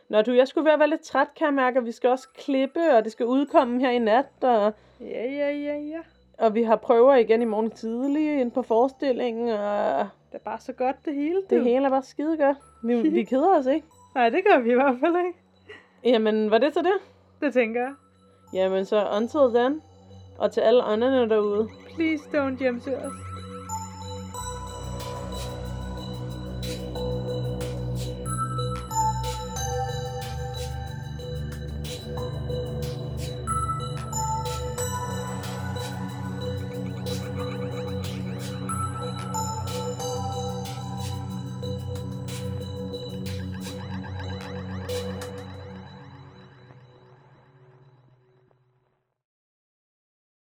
[0.08, 2.28] Nå du, jeg skulle være, være lidt træt, kan jeg mærke, og vi skal også
[2.34, 6.00] klippe, og det skal udkomme her i nat, og, Ja, ja, ja, ja.
[6.38, 10.60] Og vi har prøver igen i morgen tidlig ind på forestillingen, og Det er bare
[10.60, 11.42] så godt det hele.
[11.50, 11.64] det du.
[11.64, 12.56] hele er bare skide godt.
[12.82, 13.86] Vi, vi keder os, ikke?
[14.14, 15.38] Nej, det gør vi i hvert fald ikke.
[16.04, 16.92] Jamen, var det så det?
[17.40, 17.92] Det tænker jeg.
[18.54, 19.82] Jamen så until then,
[20.38, 21.68] og til alle ånderne derude.
[21.94, 23.12] Please don't hjemsøge os.